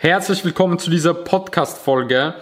Herzlich 0.00 0.44
willkommen 0.44 0.78
zu 0.78 0.90
dieser 0.90 1.12
Podcast-Folge. 1.12 2.34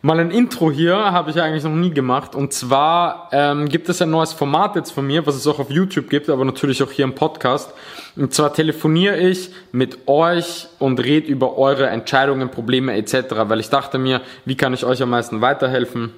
Mal 0.00 0.20
ein 0.20 0.30
Intro 0.30 0.70
hier 0.70 0.94
habe 0.94 1.32
ich 1.32 1.42
eigentlich 1.42 1.64
noch 1.64 1.74
nie 1.74 1.90
gemacht. 1.90 2.36
Und 2.36 2.52
zwar 2.52 3.28
ähm, 3.32 3.68
gibt 3.68 3.88
es 3.88 4.00
ein 4.00 4.10
neues 4.10 4.32
Format 4.32 4.76
jetzt 4.76 4.92
von 4.92 5.08
mir, 5.08 5.26
was 5.26 5.34
es 5.34 5.44
auch 5.48 5.58
auf 5.58 5.72
YouTube 5.72 6.08
gibt, 6.08 6.30
aber 6.30 6.44
natürlich 6.44 6.84
auch 6.84 6.92
hier 6.92 7.04
im 7.04 7.16
Podcast. 7.16 7.74
Und 8.14 8.32
zwar 8.32 8.54
telefoniere 8.54 9.18
ich 9.18 9.50
mit 9.72 10.06
euch 10.06 10.68
und 10.78 11.00
rede 11.00 11.26
über 11.26 11.58
eure 11.58 11.88
Entscheidungen, 11.88 12.48
Probleme 12.48 12.94
etc. 12.94 13.24
Weil 13.48 13.58
ich 13.58 13.70
dachte 13.70 13.98
mir, 13.98 14.20
wie 14.44 14.54
kann 14.56 14.72
ich 14.72 14.84
euch 14.84 15.02
am 15.02 15.10
meisten 15.10 15.40
weiterhelfen? 15.40 16.12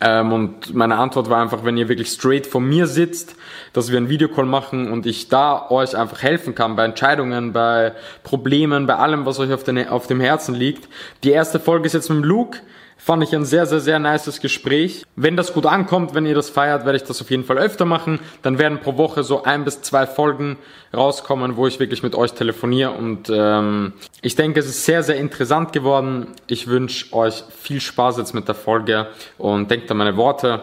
Ähm, 0.00 0.32
und 0.32 0.74
meine 0.74 0.96
Antwort 0.96 1.28
war 1.30 1.40
einfach, 1.40 1.64
wenn 1.64 1.76
ihr 1.76 1.88
wirklich 1.88 2.08
straight 2.08 2.46
vor 2.46 2.60
mir 2.60 2.86
sitzt, 2.86 3.36
dass 3.72 3.90
wir 3.90 3.98
einen 3.98 4.08
Videocall 4.08 4.46
machen 4.46 4.90
und 4.90 5.06
ich 5.06 5.28
da 5.28 5.70
euch 5.70 5.96
einfach 5.96 6.22
helfen 6.22 6.54
kann 6.54 6.76
bei 6.76 6.84
Entscheidungen, 6.84 7.52
bei 7.52 7.92
Problemen, 8.22 8.86
bei 8.86 8.96
allem, 8.96 9.26
was 9.26 9.38
euch 9.38 9.52
auf, 9.52 9.64
den, 9.64 9.88
auf 9.88 10.06
dem 10.06 10.20
Herzen 10.20 10.54
liegt. 10.54 10.88
Die 11.24 11.30
erste 11.30 11.60
Folge 11.60 11.86
ist 11.86 11.92
jetzt 11.92 12.10
mit 12.10 12.24
Luke. 12.24 12.58
Fand 13.02 13.22
ich 13.22 13.34
ein 13.34 13.46
sehr, 13.46 13.64
sehr, 13.64 13.80
sehr 13.80 13.98
nices 13.98 14.42
Gespräch. 14.42 15.06
Wenn 15.16 15.34
das 15.34 15.54
gut 15.54 15.64
ankommt, 15.64 16.14
wenn 16.14 16.26
ihr 16.26 16.34
das 16.34 16.50
feiert, 16.50 16.84
werde 16.84 16.96
ich 16.98 17.02
das 17.02 17.22
auf 17.22 17.30
jeden 17.30 17.44
Fall 17.44 17.56
öfter 17.56 17.86
machen. 17.86 18.20
Dann 18.42 18.58
werden 18.58 18.78
pro 18.80 18.98
Woche 18.98 19.24
so 19.24 19.42
ein 19.42 19.64
bis 19.64 19.80
zwei 19.80 20.06
Folgen 20.06 20.58
rauskommen, 20.94 21.56
wo 21.56 21.66
ich 21.66 21.80
wirklich 21.80 22.02
mit 22.02 22.14
euch 22.14 22.34
telefoniere. 22.34 22.90
Und 22.90 23.30
ähm, 23.32 23.94
ich 24.20 24.34
denke, 24.36 24.60
es 24.60 24.66
ist 24.66 24.84
sehr, 24.84 25.02
sehr 25.02 25.16
interessant 25.16 25.72
geworden. 25.72 26.26
Ich 26.46 26.66
wünsche 26.66 27.14
euch 27.14 27.42
viel 27.58 27.80
Spaß 27.80 28.18
jetzt 28.18 28.34
mit 28.34 28.48
der 28.48 28.54
Folge 28.54 29.06
und 29.38 29.70
denkt 29.70 29.79
an 29.88 29.98
meine 29.98 30.16
Worte. 30.16 30.62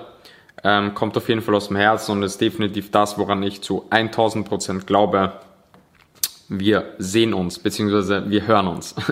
Ähm, 0.63 0.93
kommt 0.93 1.15
auf 1.15 1.29
jeden 1.29 1.41
Fall 1.41 1.55
aus 1.55 1.69
dem 1.69 1.77
Herzen 1.77 2.11
und 2.11 2.23
ist 2.23 2.41
definitiv 2.41 2.91
das, 2.91 3.17
woran 3.17 3.41
ich 3.43 3.61
zu 3.61 3.85
1000 3.89 4.45
Prozent 4.45 4.87
glaube. 4.87 5.31
Wir 6.49 6.95
sehen 6.97 7.33
uns, 7.33 7.59
beziehungsweise 7.59 8.29
wir 8.29 8.45
hören 8.45 8.67
uns. 8.67 8.95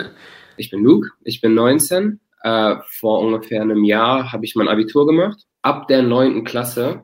Ich 0.58 0.70
bin 0.70 0.82
Luke, 0.82 1.10
ich 1.22 1.42
bin 1.42 1.52
19 1.52 2.18
äh, 2.46 2.76
vor 2.86 3.20
ungefähr 3.20 3.60
einem 3.60 3.82
Jahr 3.82 4.30
habe 4.32 4.44
ich 4.44 4.54
mein 4.54 4.68
Abitur 4.68 5.06
gemacht. 5.06 5.42
Ab 5.62 5.88
der 5.88 6.02
neunten 6.02 6.44
Klasse, 6.44 7.02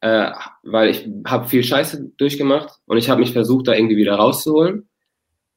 äh, 0.00 0.30
weil 0.62 0.90
ich 0.90 1.08
habe 1.26 1.48
viel 1.48 1.64
Scheiße 1.64 2.12
durchgemacht 2.18 2.78
und 2.84 2.98
ich 2.98 3.08
habe 3.08 3.20
mich 3.20 3.32
versucht, 3.32 3.68
da 3.68 3.72
irgendwie 3.72 3.96
wieder 3.96 4.16
rauszuholen. 4.16 4.90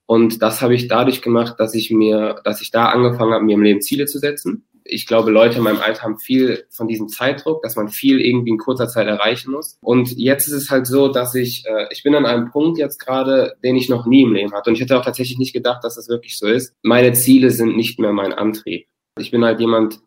Und 0.08 0.42
das 0.42 0.62
habe 0.62 0.76
ich 0.76 0.88
dadurch 0.88 1.22
gemacht, 1.22 1.56
dass 1.60 1.74
ich 1.74 1.92
mir, 1.92 2.42
dass 2.44 2.62
ich 2.62 2.72
da 2.72 2.90
angefangen 2.90 3.34
habe, 3.34 3.44
mir 3.44 3.56
im 3.56 3.64
Leben 3.64 3.82
Ziele 3.82 4.06
zu 4.06 4.20
setzen. 4.20 4.66
Ich 4.84 5.08
glaube, 5.08 5.32
Leute 5.32 5.58
in 5.58 5.64
meinem 5.64 5.80
Alter 5.80 6.04
haben 6.04 6.20
viel 6.20 6.66
von 6.70 6.88
diesem 6.88 7.08
Zeitdruck, 7.08 7.64
dass 7.64 7.76
man 7.76 7.90
viel 7.90 8.22
irgendwie 8.22 8.52
in 8.52 8.60
kurzer 8.60 8.88
Zeit 8.88 9.08
erreichen 9.08 9.52
muss. 9.52 9.80
Und 9.82 10.16
jetzt 10.16 10.48
ist 10.48 10.54
es 10.54 10.70
halt 10.70 10.86
so, 10.86 11.08
dass 11.08 11.34
ich, 11.34 11.66
äh, 11.66 11.88
ich 11.90 12.04
bin 12.04 12.14
an 12.14 12.28
einem 12.28 12.52
Punkt 12.52 12.78
jetzt 12.78 13.00
gerade, 13.00 13.56
den 13.64 13.76
ich 13.76 13.90
noch 13.90 14.06
nie 14.06 14.22
im 14.22 14.34
Leben 14.34 14.54
hatte. 14.54 14.70
Und 14.70 14.76
ich 14.76 14.82
hätte 14.82 15.00
auch 15.00 15.04
tatsächlich 15.04 15.40
nicht 15.40 15.54
gedacht, 15.54 15.84
dass 15.84 15.96
das 15.96 16.08
wirklich 16.08 16.38
so 16.38 16.46
ist. 16.46 16.72
Meine 16.84 17.14
Ziele 17.14 17.50
sind 17.50 17.76
nicht 17.76 17.98
mehr 17.98 18.14
mein 18.14 18.32
Antrieb. 18.32 18.86
Ich 19.18 19.32
bin 19.32 19.44
halt 19.44 19.60
jemand, 19.60 20.02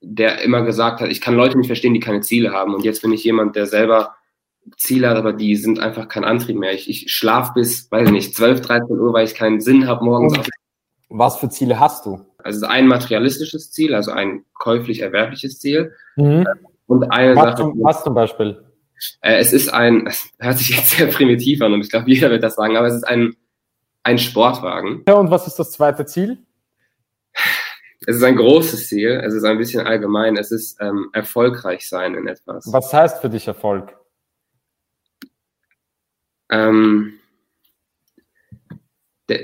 der 0.00 0.40
immer 0.40 0.62
gesagt 0.62 1.00
hat, 1.00 1.10
ich 1.10 1.20
kann 1.20 1.36
Leute 1.36 1.58
nicht 1.58 1.66
verstehen, 1.66 1.92
die 1.92 2.00
keine 2.00 2.22
Ziele 2.22 2.52
haben. 2.52 2.74
Und 2.74 2.84
jetzt 2.84 3.02
bin 3.02 3.12
ich 3.12 3.22
jemand, 3.22 3.54
der 3.54 3.66
selber 3.66 4.15
Ziele 4.76 5.08
aber 5.10 5.32
die 5.32 5.56
sind 5.56 5.78
einfach 5.78 6.08
kein 6.08 6.24
Antrieb 6.24 6.56
mehr. 6.56 6.72
Ich, 6.72 6.88
ich 6.88 7.12
schlafe 7.12 7.52
bis, 7.54 7.90
weiß 7.90 8.10
nicht, 8.10 8.34
12, 8.34 8.60
13 8.60 8.98
Uhr, 8.98 9.12
weil 9.12 9.24
ich 9.24 9.34
keinen 9.34 9.60
Sinn 9.60 9.86
habe 9.86 10.04
morgens. 10.04 10.38
Was 11.08 11.38
für 11.38 11.48
Ziele 11.48 11.78
hast 11.78 12.06
du? 12.06 12.20
Also 12.38 12.66
ein 12.66 12.86
materialistisches 12.88 13.70
Ziel, 13.72 13.94
also 13.94 14.10
ein 14.10 14.44
käuflich 14.54 15.00
erwerbliches 15.00 15.58
Ziel. 15.58 15.92
Mhm. 16.16 16.46
Und 16.86 17.10
eine 17.10 17.36
was 17.36 17.44
Sache. 17.44 17.56
Zum, 17.56 17.82
was 17.82 18.04
zum 18.04 18.14
Beispiel? 18.14 18.64
Äh, 19.20 19.38
es 19.38 19.52
ist 19.52 19.72
ein, 19.72 20.06
es 20.06 20.30
hört 20.38 20.58
sich 20.58 20.70
jetzt 20.70 20.90
sehr 20.90 21.06
primitiv 21.06 21.62
an 21.62 21.72
und 21.72 21.82
ich 21.82 21.90
glaube, 21.90 22.10
jeder 22.10 22.30
wird 22.30 22.42
das 22.42 22.56
sagen, 22.56 22.76
aber 22.76 22.86
es 22.86 22.94
ist 22.94 23.06
ein, 23.06 23.34
ein 24.02 24.18
Sportwagen. 24.18 25.02
Ja, 25.08 25.14
und 25.14 25.30
was 25.30 25.46
ist 25.46 25.56
das 25.56 25.72
zweite 25.72 26.06
Ziel? 26.06 26.38
es 28.06 28.16
ist 28.16 28.22
ein 28.22 28.36
großes 28.36 28.88
Ziel, 28.88 29.20
es 29.24 29.34
ist 29.34 29.44
ein 29.44 29.58
bisschen 29.58 29.86
allgemein, 29.86 30.36
es 30.36 30.50
ist 30.50 30.80
ähm, 30.80 31.08
erfolgreich 31.12 31.88
sein 31.88 32.14
in 32.14 32.28
etwas. 32.28 32.72
Was 32.72 32.92
heißt 32.92 33.20
für 33.20 33.30
dich 33.30 33.48
Erfolg? 33.48 33.95
Ähm, 36.56 37.12
der, 39.28 39.40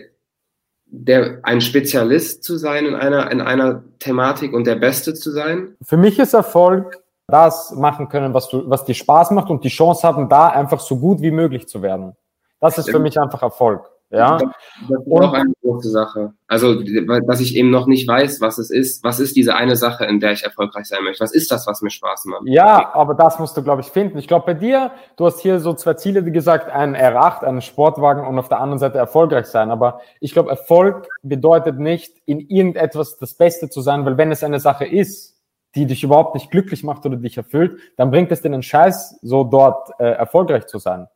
der, 0.87 1.41
ein 1.43 1.61
Spezialist 1.61 2.45
zu 2.45 2.57
sein 2.57 2.87
in 2.87 2.95
einer, 2.95 3.31
in 3.31 3.41
einer 3.41 3.83
Thematik 3.99 4.53
und 4.53 4.67
der 4.67 4.77
Beste 4.77 5.15
zu 5.15 5.31
sein. 5.31 5.77
Für 5.83 5.97
mich 5.97 6.19
ist 6.19 6.35
Erfolg 6.35 7.03
das 7.29 7.73
machen 7.73 8.09
können, 8.09 8.35
was, 8.35 8.49
du, 8.49 8.69
was 8.69 8.85
dir 8.85 8.95
Spaß 8.95 9.31
macht 9.31 9.49
und 9.49 9.65
die 9.65 9.71
Chance 9.71 10.07
haben, 10.07 10.29
da 10.29 10.49
einfach 10.49 10.81
so 10.81 10.99
gut 10.99 11.23
wie 11.23 11.31
möglich 11.31 11.67
zu 11.67 11.81
werden. 11.81 12.15
Das 12.61 12.77
ist 12.79 12.91
für 12.91 12.99
mich 12.99 13.19
einfach 13.19 13.43
Erfolg. 13.43 13.89
Ja. 14.13 14.37
Das, 14.37 14.51
das 14.91 15.07
ist 15.07 15.13
auch 15.13 15.33
eine 15.33 15.53
große 15.63 15.91
Sache. 15.91 16.35
Also, 16.47 16.83
dass 17.27 17.41
ich 17.41 17.57
eben 17.57 17.71
noch 17.71 17.87
nicht 17.87 18.07
weiß, 18.07 18.43
was 18.43 18.59
es 18.59 18.71
ist. 18.71 19.03
Was 19.03 19.19
ist 19.21 19.37
diese 19.37 19.57
eine 19.57 19.75
Sache, 19.75 20.05
in 20.05 20.21
der 20.21 20.33
ich 20.33 20.45
erfolgreich 20.45 20.85
sein 20.87 21.03
möchte? 21.03 21.25
Was 21.25 21.33
ist 21.33 21.51
das, 21.51 21.67
was 21.67 21.81
mir 21.81 21.91
Spaß 21.91 22.27
macht? 22.27 22.43
Ja, 22.45 22.95
aber 22.95 23.15
das 23.15 23.39
musst 23.39 23.57
du, 23.57 23.63
glaube 23.63 23.81
ich, 23.81 23.89
finden. 23.89 24.19
Ich 24.19 24.29
glaube, 24.29 24.45
bei 24.45 24.55
dir, 24.55 24.91
du 25.17 25.25
hast 25.25 25.41
hier 25.41 25.61
so 25.61 25.73
zwei 25.73 25.95
Ziele, 25.95 26.27
wie 26.27 26.31
gesagt, 26.33 26.71
einen 26.71 26.95
R8, 26.95 27.43
einen 27.43 27.63
Sportwagen 27.63 28.27
und 28.27 28.39
auf 28.39 28.51
der 28.51 28.61
anderen 28.61 28.79
Seite 28.79 28.99
erfolgreich 28.99 29.47
sein. 29.47 29.71
Aber 29.71 30.03
ich 30.21 30.33
glaube, 30.33 30.51
Erfolg 30.51 31.09
bedeutet 31.23 31.79
nicht, 31.79 32.13
in 32.27 32.41
irgendetwas 32.41 33.17
das 33.17 33.33
Beste 33.33 33.71
zu 33.71 33.81
sein, 33.81 34.05
weil 34.05 34.19
wenn 34.19 34.31
es 34.31 34.45
eine 34.45 34.61
Sache 34.61 34.85
ist, 34.85 35.41
die 35.75 35.87
dich 35.87 36.05
überhaupt 36.05 36.35
nicht 36.35 36.51
glücklich 36.51 36.85
macht 36.85 37.07
oder 37.07 37.17
dich 37.17 37.39
erfüllt, 37.39 37.81
dann 37.97 38.11
bringt 38.11 38.31
es 38.31 38.43
dir 38.43 38.49
einen 38.49 38.63
Scheiß, 38.63 39.21
so 39.23 39.43
dort 39.45 39.89
äh, 39.99 40.05
erfolgreich 40.05 40.67
zu 40.67 40.79
sein. 40.79 41.09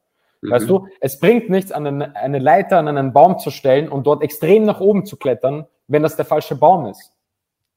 Mhm. 0.46 0.50
Weißt 0.50 0.68
du, 0.68 0.88
es 1.00 1.18
bringt 1.18 1.50
nichts, 1.50 1.72
an 1.72 1.86
eine, 1.86 2.16
eine 2.16 2.38
Leiter 2.38 2.78
an 2.78 2.88
einen 2.88 3.12
Baum 3.12 3.38
zu 3.38 3.50
stellen 3.50 3.88
und 3.88 4.06
dort 4.06 4.22
extrem 4.22 4.64
nach 4.64 4.80
oben 4.80 5.04
zu 5.04 5.16
klettern, 5.16 5.66
wenn 5.88 6.02
das 6.02 6.16
der 6.16 6.24
falsche 6.24 6.56
Baum 6.56 6.86
ist. 6.86 7.12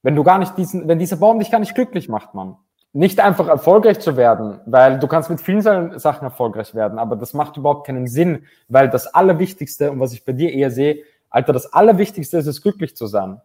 Wenn 0.02 0.16
du 0.16 0.24
gar 0.24 0.38
nicht 0.38 0.58
diesen, 0.58 0.88
wenn 0.88 1.00
dieser 1.00 1.18
Baum 1.18 1.40
dich 1.40 1.52
gar 1.52 1.60
nicht 1.60 1.76
glücklich 1.76 2.08
macht, 2.08 2.34
Mann. 2.34 2.56
Nicht 2.92 3.20
einfach 3.20 3.48
erfolgreich 3.48 4.00
zu 4.00 4.18
werden, 4.18 4.62
weil 4.66 4.98
du 4.98 5.08
kannst 5.08 5.30
mit 5.30 5.42
vielen 5.42 5.62
Sachen 5.62 6.24
erfolgreich 6.24 6.74
werden, 6.74 6.98
aber 6.98 7.16
das 7.16 7.36
macht 7.36 7.56
überhaupt 7.58 7.86
keinen 7.86 8.08
Sinn, 8.08 8.46
weil 8.68 8.90
das 8.90 9.14
Allerwichtigste 9.14 9.92
und 9.92 10.00
was 10.00 10.14
ich 10.14 10.26
bei 10.26 10.32
dir 10.32 10.52
eher 10.52 10.72
sehe, 10.72 11.04
Alter, 11.30 11.54
das 11.54 11.72
Allerwichtigste 11.72 12.38
ist 12.38 12.48
es, 12.48 12.64
glücklich 12.64 12.96
zu 12.96 13.06
sein. 13.06 13.42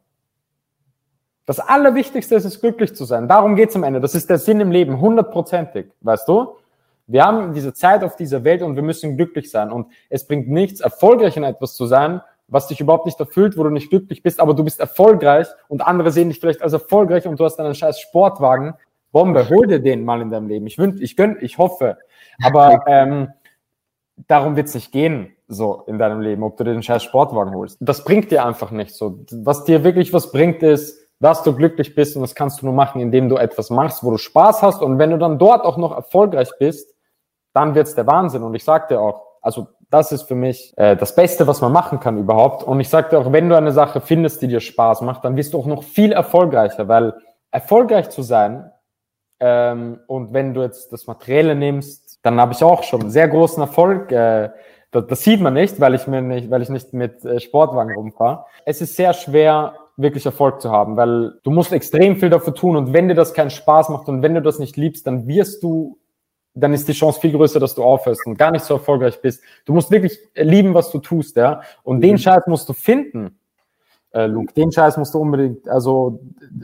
Das 1.44 1.60
Allerwichtigste 1.60 2.34
ist 2.36 2.46
es, 2.46 2.58
glücklich 2.58 2.94
zu 2.94 3.04
sein. 3.04 3.28
Darum 3.28 3.54
geht's 3.54 3.76
am 3.76 3.84
Ende. 3.84 4.00
Das 4.00 4.14
ist 4.14 4.30
der 4.30 4.38
Sinn 4.38 4.60
im 4.60 4.70
Leben, 4.70 4.98
hundertprozentig, 4.98 5.88
weißt 6.00 6.26
du? 6.26 6.56
Wir 7.06 7.24
haben 7.24 7.52
diese 7.52 7.74
Zeit 7.74 8.02
auf 8.02 8.16
dieser 8.16 8.44
Welt 8.44 8.62
und 8.62 8.76
wir 8.76 8.82
müssen 8.82 9.16
glücklich 9.16 9.50
sein. 9.50 9.70
Und 9.70 9.88
es 10.08 10.26
bringt 10.26 10.48
nichts, 10.48 10.80
erfolgreich 10.80 11.36
in 11.36 11.44
etwas 11.44 11.74
zu 11.74 11.86
sein, 11.86 12.20
was 12.48 12.66
dich 12.66 12.80
überhaupt 12.80 13.06
nicht 13.06 13.18
erfüllt, 13.20 13.56
wo 13.56 13.62
du 13.62 13.70
nicht 13.70 13.90
glücklich 13.90 14.22
bist, 14.22 14.40
aber 14.40 14.54
du 14.54 14.64
bist 14.64 14.80
erfolgreich 14.80 15.46
und 15.68 15.82
andere 15.82 16.10
sehen 16.10 16.28
dich 16.28 16.40
vielleicht 16.40 16.62
als 16.62 16.72
erfolgreich 16.72 17.26
und 17.26 17.40
du 17.40 17.44
hast 17.44 17.58
einen 17.58 17.74
scheiß 17.74 18.00
Sportwagen. 18.00 18.74
Bombe, 19.12 19.48
hol 19.48 19.66
dir 19.66 19.80
den 19.80 20.04
mal 20.04 20.20
in 20.20 20.30
deinem 20.30 20.48
Leben. 20.48 20.66
Ich 20.66 20.78
wünsche, 20.78 21.02
ich 21.02 21.16
gönn, 21.16 21.38
ich 21.40 21.58
hoffe. 21.58 21.98
Aber 22.42 22.84
ähm, 22.86 23.28
darum 24.26 24.56
wird's 24.56 24.74
nicht 24.74 24.92
gehen, 24.92 25.34
so 25.46 25.84
in 25.86 25.98
deinem 25.98 26.20
Leben, 26.20 26.42
ob 26.42 26.56
du 26.56 26.64
dir 26.64 26.72
den 26.72 26.82
scheiß 26.82 27.02
Sportwagen 27.02 27.54
holst. 27.54 27.78
Das 27.80 28.04
bringt 28.04 28.30
dir 28.30 28.44
einfach 28.44 28.70
nicht 28.70 28.94
so. 28.94 29.20
Was 29.30 29.64
dir 29.64 29.84
wirklich 29.84 30.12
was 30.12 30.32
bringt, 30.32 30.62
ist, 30.62 30.98
dass 31.20 31.42
du 31.42 31.54
glücklich 31.54 31.94
bist 31.94 32.16
und 32.16 32.22
das 32.22 32.34
kannst 32.34 32.60
du 32.60 32.66
nur 32.66 32.74
machen, 32.74 33.00
indem 33.00 33.28
du 33.28 33.36
etwas 33.36 33.70
machst, 33.70 34.02
wo 34.04 34.10
du 34.10 34.18
Spaß 34.18 34.62
hast 34.62 34.82
und 34.82 34.98
wenn 34.98 35.10
du 35.10 35.18
dann 35.18 35.38
dort 35.38 35.64
auch 35.64 35.76
noch 35.76 35.92
erfolgreich 35.92 36.50
bist, 36.58 36.93
dann 37.54 37.74
wird's 37.74 37.94
der 37.94 38.06
Wahnsinn. 38.06 38.42
Und 38.42 38.54
ich 38.54 38.64
sagte 38.64 39.00
auch, 39.00 39.22
also 39.40 39.68
das 39.90 40.12
ist 40.12 40.22
für 40.22 40.34
mich 40.34 40.74
äh, 40.76 40.96
das 40.96 41.14
Beste, 41.14 41.46
was 41.46 41.60
man 41.60 41.72
machen 41.72 42.00
kann 42.00 42.18
überhaupt. 42.18 42.62
Und 42.62 42.80
ich 42.80 42.88
sagte 42.88 43.18
auch, 43.18 43.32
wenn 43.32 43.48
du 43.48 43.56
eine 43.56 43.72
Sache 43.72 44.00
findest, 44.00 44.42
die 44.42 44.48
dir 44.48 44.60
Spaß 44.60 45.00
macht, 45.00 45.24
dann 45.24 45.36
wirst 45.36 45.54
du 45.54 45.58
auch 45.58 45.66
noch 45.66 45.82
viel 45.82 46.12
erfolgreicher, 46.12 46.88
weil 46.88 47.14
erfolgreich 47.50 48.10
zu 48.10 48.22
sein 48.22 48.70
ähm, 49.40 50.00
und 50.06 50.32
wenn 50.32 50.54
du 50.54 50.62
jetzt 50.62 50.92
das 50.92 51.06
Materielle 51.06 51.54
nimmst, 51.54 52.20
dann 52.22 52.40
habe 52.40 52.52
ich 52.52 52.62
auch 52.62 52.82
schon 52.82 53.10
sehr 53.10 53.28
großen 53.28 53.60
Erfolg. 53.60 54.10
Äh, 54.10 54.50
das, 54.90 55.06
das 55.06 55.22
sieht 55.22 55.40
man 55.40 55.54
nicht, 55.54 55.80
weil 55.80 55.94
ich 55.94 56.06
mir 56.06 56.22
nicht, 56.22 56.50
weil 56.50 56.62
ich 56.62 56.68
nicht 56.68 56.92
mit 56.92 57.24
äh, 57.24 57.40
Sportwagen 57.40 57.94
rumfahre. 57.94 58.46
Es 58.64 58.80
ist 58.80 58.96
sehr 58.96 59.12
schwer, 59.12 59.74
wirklich 59.96 60.26
Erfolg 60.26 60.60
zu 60.60 60.70
haben, 60.70 60.96
weil 60.96 61.34
du 61.42 61.50
musst 61.50 61.72
extrem 61.72 62.16
viel 62.16 62.30
dafür 62.30 62.54
tun 62.54 62.76
und 62.76 62.92
wenn 62.92 63.06
dir 63.08 63.14
das 63.14 63.34
keinen 63.34 63.50
Spaß 63.50 63.90
macht 63.90 64.08
und 64.08 64.22
wenn 64.22 64.34
du 64.34 64.42
das 64.42 64.58
nicht 64.58 64.76
liebst, 64.76 65.06
dann 65.06 65.28
wirst 65.28 65.62
du 65.62 65.98
dann 66.54 66.72
ist 66.72 66.88
die 66.88 66.92
Chance 66.92 67.20
viel 67.20 67.32
größer, 67.32 67.58
dass 67.58 67.74
du 67.74 67.82
aufhörst 67.82 68.26
und 68.26 68.38
gar 68.38 68.50
nicht 68.50 68.64
so 68.64 68.74
erfolgreich 68.74 69.20
bist. 69.20 69.42
Du 69.64 69.72
musst 69.72 69.90
wirklich 69.90 70.18
lieben, 70.34 70.74
was 70.74 70.90
du 70.90 70.98
tust, 70.98 71.36
ja. 71.36 71.62
Und 71.82 71.96
mhm. 71.96 72.02
den 72.02 72.18
Scheiß 72.18 72.46
musst 72.46 72.68
du 72.68 72.72
finden, 72.72 73.38
äh, 74.12 74.26
Luke. 74.26 74.54
Den 74.54 74.70
Scheiß 74.70 74.96
musst 74.96 75.14
du 75.14 75.18
unbedingt, 75.18 75.68
also 75.68 76.20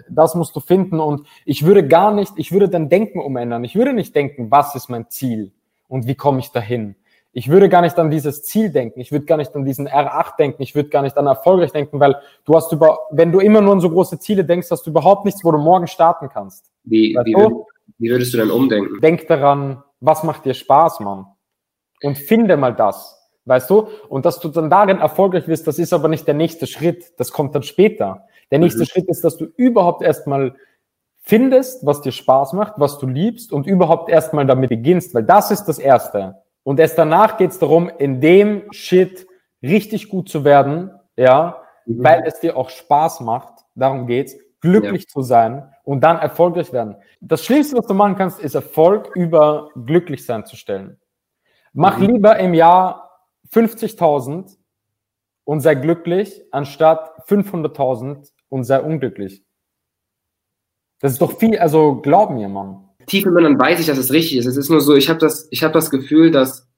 das 0.08 0.34
musst 0.34 0.54
du 0.54 0.60
finden. 0.60 1.00
Und 1.00 1.26
ich 1.44 1.66
würde 1.66 1.87
gar 1.87 2.12
nicht, 2.12 2.32
ich 2.37 2.52
würde 2.52 2.69
dein 2.69 2.88
Denken 2.88 3.20
umändern. 3.20 3.64
Ich 3.64 3.75
würde 3.75 3.92
nicht 3.92 4.14
denken, 4.14 4.50
was 4.50 4.75
ist 4.76 4.88
mein 4.88 5.10
Ziel 5.10 5.52
und 5.88 6.06
wie 6.06 6.14
komme 6.14 6.38
ich 6.38 6.52
dahin. 6.52 6.94
Ich 7.32 7.48
würde 7.48 7.69
gar 7.69 7.82
nicht 7.82 7.96
an 7.98 8.10
dieses 8.10 8.42
Ziel 8.42 8.70
denken. 8.70 9.00
Ich 9.00 9.12
würde 9.12 9.25
gar 9.25 9.37
nicht 9.37 9.54
an 9.54 9.64
diesen 9.64 9.88
R8 9.88 10.37
denken. 10.37 10.62
Ich 10.62 10.75
würde 10.75 10.88
gar 10.88 11.02
nicht 11.02 11.16
an 11.16 11.26
erfolgreich 11.26 11.70
denken, 11.70 12.00
weil 12.00 12.16
du 12.44 12.54
hast 12.54 12.72
über, 12.72 12.98
wenn 13.12 13.31
du 13.31 13.38
immer 13.38 13.60
nur 13.60 13.72
an 13.72 13.81
so 13.81 13.90
große 13.90 14.19
Ziele 14.19 14.44
denkst, 14.44 14.69
hast 14.70 14.87
du 14.87 14.90
überhaupt 14.90 15.25
nichts, 15.25 15.44
wo 15.44 15.52
du 15.52 15.58
morgen 15.58 15.87
starten 15.87 16.28
kannst. 16.28 16.70
Wie, 16.82 17.16
wie, 17.25 17.34
würd, 17.34 17.66
wie 17.98 18.10
würdest 18.10 18.34
du 18.34 18.38
dann 18.38 18.50
umdenken? 18.50 19.00
Denk 19.00 19.26
daran, 19.28 19.82
was 20.00 20.22
macht 20.22 20.44
dir 20.44 20.54
Spaß, 20.54 21.00
Mann? 21.00 21.26
Und 22.02 22.19
finde 22.19 22.56
mal 22.56 22.75
das. 22.75 23.16
weißt 23.44 23.69
du? 23.70 23.88
Und 24.08 24.25
dass 24.25 24.38
du 24.40 24.48
dann 24.48 24.70
darin 24.70 24.98
erfolgreich 24.98 25.48
wirst, 25.48 25.66
das 25.66 25.78
ist 25.78 25.92
aber 25.92 26.08
nicht 26.08 26.26
der 26.26 26.34
nächste 26.34 26.66
Schritt, 26.66 27.19
das 27.19 27.32
kommt 27.32 27.54
dann 27.54 27.62
später. 27.62 28.26
Der 28.50 28.58
nächste 28.58 28.81
mhm. 28.81 28.87
Schritt 28.87 29.08
ist, 29.08 29.25
dass 29.25 29.37
du 29.37 29.46
überhaupt 29.56 30.02
erstmal 30.02 30.54
findest, 31.22 31.84
was 31.84 32.00
dir 32.00 32.12
Spaß 32.12 32.54
macht, 32.54 32.75
was 32.76 32.98
du 32.98 33.06
liebst 33.06 33.52
und 33.52 33.66
überhaupt 33.66 34.08
erstmal 34.10 34.46
damit 34.46 34.70
beginnst, 34.70 35.14
weil 35.14 35.25
das 35.25 35.50
ist 35.50 35.64
das 35.64 35.78
Erste. 35.78 36.42
Und 36.62 36.81
erst 36.81 36.98
danach 36.98 37.37
geht 37.37 37.50
es 37.50 37.58
darum, 37.58 37.90
in 37.98 38.20
dem 38.20 38.72
Shit 38.72 39.26
richtig 39.62 40.08
gut 40.08 40.28
zu 40.28 40.44
werden, 40.44 40.90
ja, 41.16 41.62
mhm. 41.87 42.04
weil 42.04 42.22
es 42.26 42.40
dir 42.40 42.56
auch 42.56 42.70
Spaß 42.70 43.20
macht, 43.20 43.64
darum 43.75 44.06
geht's, 44.06 44.37
glücklich 44.60 45.04
ja. 45.04 45.08
zu 45.08 45.22
sein 45.22 45.72
und 45.90 46.02
dann 46.02 46.19
erfolgreich 46.19 46.72
werden. 46.72 46.94
Das 47.20 47.44
Schlimmste, 47.44 47.76
was 47.76 47.84
du 47.88 47.94
machen 47.94 48.14
kannst, 48.14 48.38
ist 48.38 48.54
Erfolg 48.54 49.10
über 49.16 49.70
glücklich 49.75 50.25
sein 50.25 50.46
zu 50.46 50.54
stellen. 50.54 51.00
Mach 51.72 51.98
mhm. 51.98 52.06
lieber 52.06 52.38
im 52.38 52.54
Jahr 52.54 53.26
50.000 53.52 54.56
und 55.42 55.58
sei 55.58 55.75
glücklich, 55.75 56.44
anstatt 56.52 57.10
500.000 57.26 58.31
und 58.50 58.62
sei 58.62 58.81
unglücklich. 58.81 59.44
Das 61.00 61.10
ist 61.10 61.20
doch 61.20 61.37
viel, 61.37 61.58
also 61.58 61.96
glaub 61.96 62.31
mir, 62.31 62.48
Mann. 62.48 62.88
Tief 63.06 63.26
im 63.26 63.37
Inneren 63.37 63.58
weiß 63.58 63.81
ich, 63.81 63.87
dass 63.87 63.98
es 63.98 64.12
richtig 64.12 64.38
ist. 64.38 64.46
Es 64.46 64.56
ist 64.56 64.70
nur 64.70 64.82
so, 64.82 64.94
ich 64.94 65.08
habe 65.08 65.19
das, 65.19 65.48
ich 65.50 65.64
habe 65.64 65.75
das 65.75 65.90
Gefühl, 65.90 66.31
dass 66.31 66.69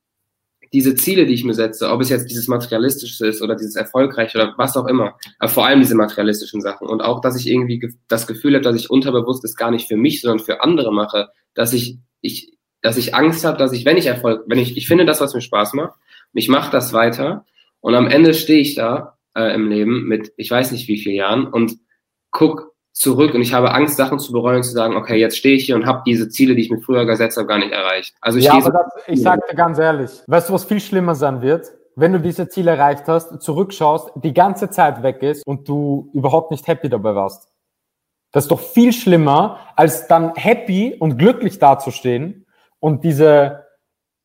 diese 0.73 0.95
Ziele, 0.95 1.27
die 1.27 1.35
ich 1.35 1.45
mir 1.45 1.55
setze, 1.55 1.91
ob 1.91 2.01
es 2.01 2.09
jetzt 2.09 2.31
dieses 2.31 2.49
materialistische 2.49 3.27
ist 3.27 3.43
oder 3.43 3.55
dieses 3.55 3.77
erfolgreiche 3.77 4.39
oder 4.39 4.55
was 4.57 4.77
auch 4.77 4.87
immer, 4.87 5.19
aber 5.39 5.51
vor 5.51 5.67
allem 5.67 5.81
diese 5.81 5.95
materialistischen 5.95 6.61
Sachen 6.61 6.89
und 6.89 7.03
auch, 7.03 7.21
dass 7.21 7.37
ich 7.37 7.47
irgendwie 7.47 7.95
das 8.09 8.27
Gefühl 8.27 8.55
habe, 8.55 8.65
dass 8.65 8.77
ich 8.77 8.91
unterbewusst 8.91 9.45
es 9.45 9.57
gar 9.57 9.71
nicht 9.71 9.89
für 9.89 9.97
mich, 9.97 10.21
sondern 10.21 10.45
für 10.45 10.63
andere 10.63 10.93
mache, 10.93 11.29
dass 11.55 11.73
ich, 11.73 11.99
ich, 12.21 12.57
dass 12.81 12.97
ich 12.97 13.15
Angst 13.15 13.45
habe, 13.45 13.59
dass 13.59 13.73
ich, 13.73 13.85
wenn 13.85 13.99
ich 13.99 14.07
Erfolg, 14.07 14.45
wenn 14.47 14.59
ich, 14.59 14.77
ich 14.77 14.87
finde 14.87 15.05
das, 15.05 15.21
was 15.21 15.35
mir 15.35 15.43
Spaß 15.43 15.75
macht, 15.75 15.99
ich 16.33 16.49
mache 16.49 16.73
das 16.73 16.93
weiter 16.93 17.45
und 17.81 17.95
am 17.95 18.09
Ende 18.09 18.33
stehe 18.33 18.61
ich 18.61 18.75
da 18.75 19.19
äh, 19.35 19.55
im 19.55 19.69
Leben 19.69 20.05
mit, 20.09 20.33
ich 20.37 20.51
weiß 20.51 20.73
nicht 20.73 20.89
wie 20.89 20.99
vielen 20.99 21.17
Jahren 21.17 21.47
und 21.47 21.79
guck 22.31 22.72
zurück 22.93 23.35
und 23.35 23.41
ich 23.41 23.53
habe 23.55 23.73
Angst, 23.73 23.97
Sachen 23.97 24.19
zu 24.19 24.33
bereuen 24.33 24.57
und 24.57 24.63
zu 24.65 24.73
sagen, 24.73 24.97
okay, 24.97 25.17
jetzt 25.17 25.37
stehe 25.37 25.57
ich 25.57 25.65
hier 25.65 25.77
und 25.77 25.87
habe 25.87 26.03
diese 26.07 26.29
Ziele, 26.29 26.55
die 26.55 26.63
ich 26.63 26.71
mir 26.71 26.79
früher 26.79 27.07
gesetzt 27.07 27.37
habe, 27.37 27.47
gar 27.47 27.59
nicht 27.59 27.73
erreicht. 27.73 28.15
Also 28.21 28.39
ich, 28.39 28.45
ja, 28.45 28.55
aber 28.55 28.71
das, 28.71 29.03
ich 29.07 29.23
sage 29.23 29.43
dir 29.51 29.57
ganz 29.57 29.79
ehrlich, 29.79 30.11
weißt 30.27 30.49
du, 30.49 30.53
was 30.53 30.65
viel 30.65 30.81
schlimmer 30.81 31.15
sein 31.15 31.43
wird? 31.43 31.73
Wenn 31.95 32.13
du 32.13 32.21
diese 32.21 32.49
Ziele 32.49 32.73
erreicht 32.73 33.05
hast, 33.07 33.43
zurückschaust, 33.43 34.13
die 34.17 34.33
ganze 34.33 34.71
Zeit 34.71 35.03
weg 35.03 35.23
ist 35.23 35.47
und 35.47 35.69
du 35.69 36.11
überhaupt 36.15 36.51
nicht 36.51 36.67
happy 36.67 36.89
dabei 36.89 37.15
warst. 37.15 37.49
Das 38.31 38.45
ist 38.45 38.51
doch 38.51 38.61
viel 38.61 38.93
schlimmer, 38.95 39.59
als 39.77 40.09
dann 40.09 40.35
happy 40.35 40.97
und 40.99 41.19
glücklich 41.19 41.59
dazustehen 41.59 42.47
und 42.81 43.05
diese 43.05 43.67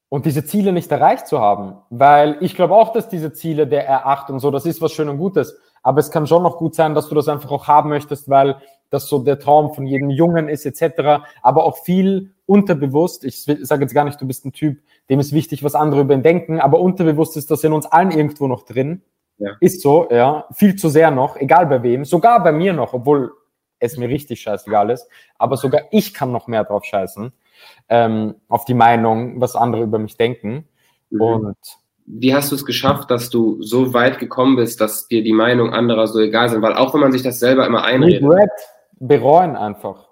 und 0.09 0.25
diese 0.25 0.45
Ziele 0.45 0.71
nicht 0.71 0.89
erreicht 0.91 1.27
zu 1.27 1.39
haben. 1.39 1.77
Weil 1.89 2.37
ich 2.39 2.55
glaube 2.55 2.73
auch, 2.73 2.93
dass 2.93 3.09
diese 3.09 3.33
Ziele 3.33 3.67
der 3.67 3.89
R8 3.89 4.31
und 4.31 4.39
so, 4.39 4.51
das 4.51 4.65
ist 4.65 4.81
was 4.81 4.93
schön 4.93 5.09
und 5.09 5.17
Gutes. 5.17 5.59
Aber 5.87 6.01
es 6.01 6.11
kann 6.11 6.27
schon 6.27 6.43
noch 6.43 6.57
gut 6.57 6.75
sein, 6.75 6.95
dass 6.95 7.07
du 7.07 7.15
das 7.15 7.29
einfach 7.29 7.49
auch 7.49 7.69
haben 7.69 7.87
möchtest, 7.87 8.27
weil 8.27 8.57
das 8.89 9.07
so 9.07 9.19
der 9.19 9.39
Traum 9.39 9.73
von 9.73 9.87
jedem 9.87 10.09
Jungen 10.09 10.49
ist, 10.49 10.65
etc. 10.65 11.23
Aber 11.41 11.63
auch 11.63 11.77
viel 11.77 12.33
unterbewusst. 12.45 13.23
Ich 13.23 13.45
sage 13.45 13.83
jetzt 13.83 13.93
gar 13.93 14.03
nicht, 14.03 14.19
du 14.19 14.27
bist 14.27 14.45
ein 14.45 14.51
Typ, 14.51 14.81
dem 15.09 15.21
ist 15.21 15.31
wichtig, 15.31 15.63
was 15.63 15.75
andere 15.75 16.01
über 16.01 16.13
ihn 16.13 16.23
denken, 16.23 16.59
aber 16.59 16.81
unterbewusst 16.81 17.37
ist 17.37 17.49
das 17.51 17.63
in 17.63 17.71
uns 17.71 17.85
allen 17.85 18.11
irgendwo 18.11 18.47
noch 18.47 18.63
drin. 18.63 19.01
Ja. 19.37 19.51
Ist 19.61 19.81
so, 19.81 20.09
ja. 20.11 20.45
Viel 20.51 20.75
zu 20.75 20.89
sehr 20.89 21.09
noch, 21.09 21.37
egal 21.37 21.67
bei 21.67 21.81
wem. 21.81 22.03
Sogar 22.03 22.43
bei 22.43 22.51
mir 22.51 22.73
noch, 22.73 22.91
obwohl 22.91 23.31
es 23.79 23.95
mir 23.95 24.09
richtig 24.09 24.41
scheißegal 24.41 24.89
ist. 24.89 25.07
Aber 25.37 25.55
sogar 25.55 25.83
ich 25.91 26.13
kann 26.13 26.33
noch 26.33 26.47
mehr 26.47 26.65
drauf 26.65 26.83
scheißen 26.83 27.31
ähm, 27.87 28.35
auf 28.49 28.65
die 28.65 28.73
Meinung, 28.73 29.39
was 29.39 29.55
andere 29.55 29.83
über 29.83 29.99
mich 29.99 30.17
denken. 30.17 30.67
Mhm. 31.11 31.21
Und 31.21 31.57
wie 32.07 32.33
hast 32.33 32.51
du 32.51 32.55
es 32.55 32.65
geschafft, 32.65 33.11
dass 33.11 33.29
du 33.29 33.61
so 33.61 33.93
weit 33.93 34.17
gekommen 34.17 34.55
bist, 34.55 34.81
dass 34.81 35.07
dir 35.07 35.23
die 35.23 35.33
Meinung 35.33 35.73
anderer 35.73 36.07
so 36.07 36.19
egal 36.19 36.49
sind? 36.49 36.61
Weil 36.61 36.73
auch 36.73 36.93
wenn 36.93 37.01
man 37.01 37.11
sich 37.11 37.21
das 37.21 37.39
selber 37.39 37.67
immer 37.67 37.83
einredet. 37.83 38.23
Regret, 38.23 38.49
bereuen 38.99 39.55
einfach. 39.55 40.09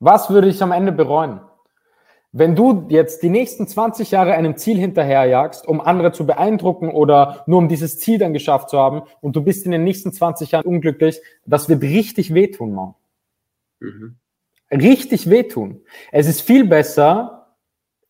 Was 0.00 0.30
würde 0.30 0.48
ich 0.48 0.62
am 0.62 0.72
Ende 0.72 0.92
bereuen? 0.92 1.40
Wenn 2.32 2.54
du 2.54 2.86
jetzt 2.88 3.22
die 3.22 3.30
nächsten 3.30 3.66
20 3.66 4.10
Jahre 4.10 4.34
einem 4.34 4.56
Ziel 4.56 4.78
hinterherjagst, 4.78 5.66
um 5.66 5.80
andere 5.80 6.12
zu 6.12 6.26
beeindrucken 6.26 6.90
oder 6.90 7.42
nur 7.46 7.58
um 7.58 7.68
dieses 7.68 7.98
Ziel 7.98 8.18
dann 8.18 8.32
geschafft 8.32 8.70
zu 8.70 8.78
haben 8.78 9.02
und 9.20 9.34
du 9.34 9.42
bist 9.42 9.64
in 9.64 9.72
den 9.72 9.84
nächsten 9.84 10.12
20 10.12 10.52
Jahren 10.52 10.66
unglücklich, 10.66 11.20
das 11.46 11.68
wird 11.68 11.82
richtig 11.82 12.32
wehtun, 12.32 12.74
Mann. 12.74 12.94
Mhm 13.80 14.18
richtig 14.70 15.30
wehtun. 15.30 15.82
Es 16.12 16.26
ist 16.26 16.42
viel 16.42 16.64
besser, 16.64 17.56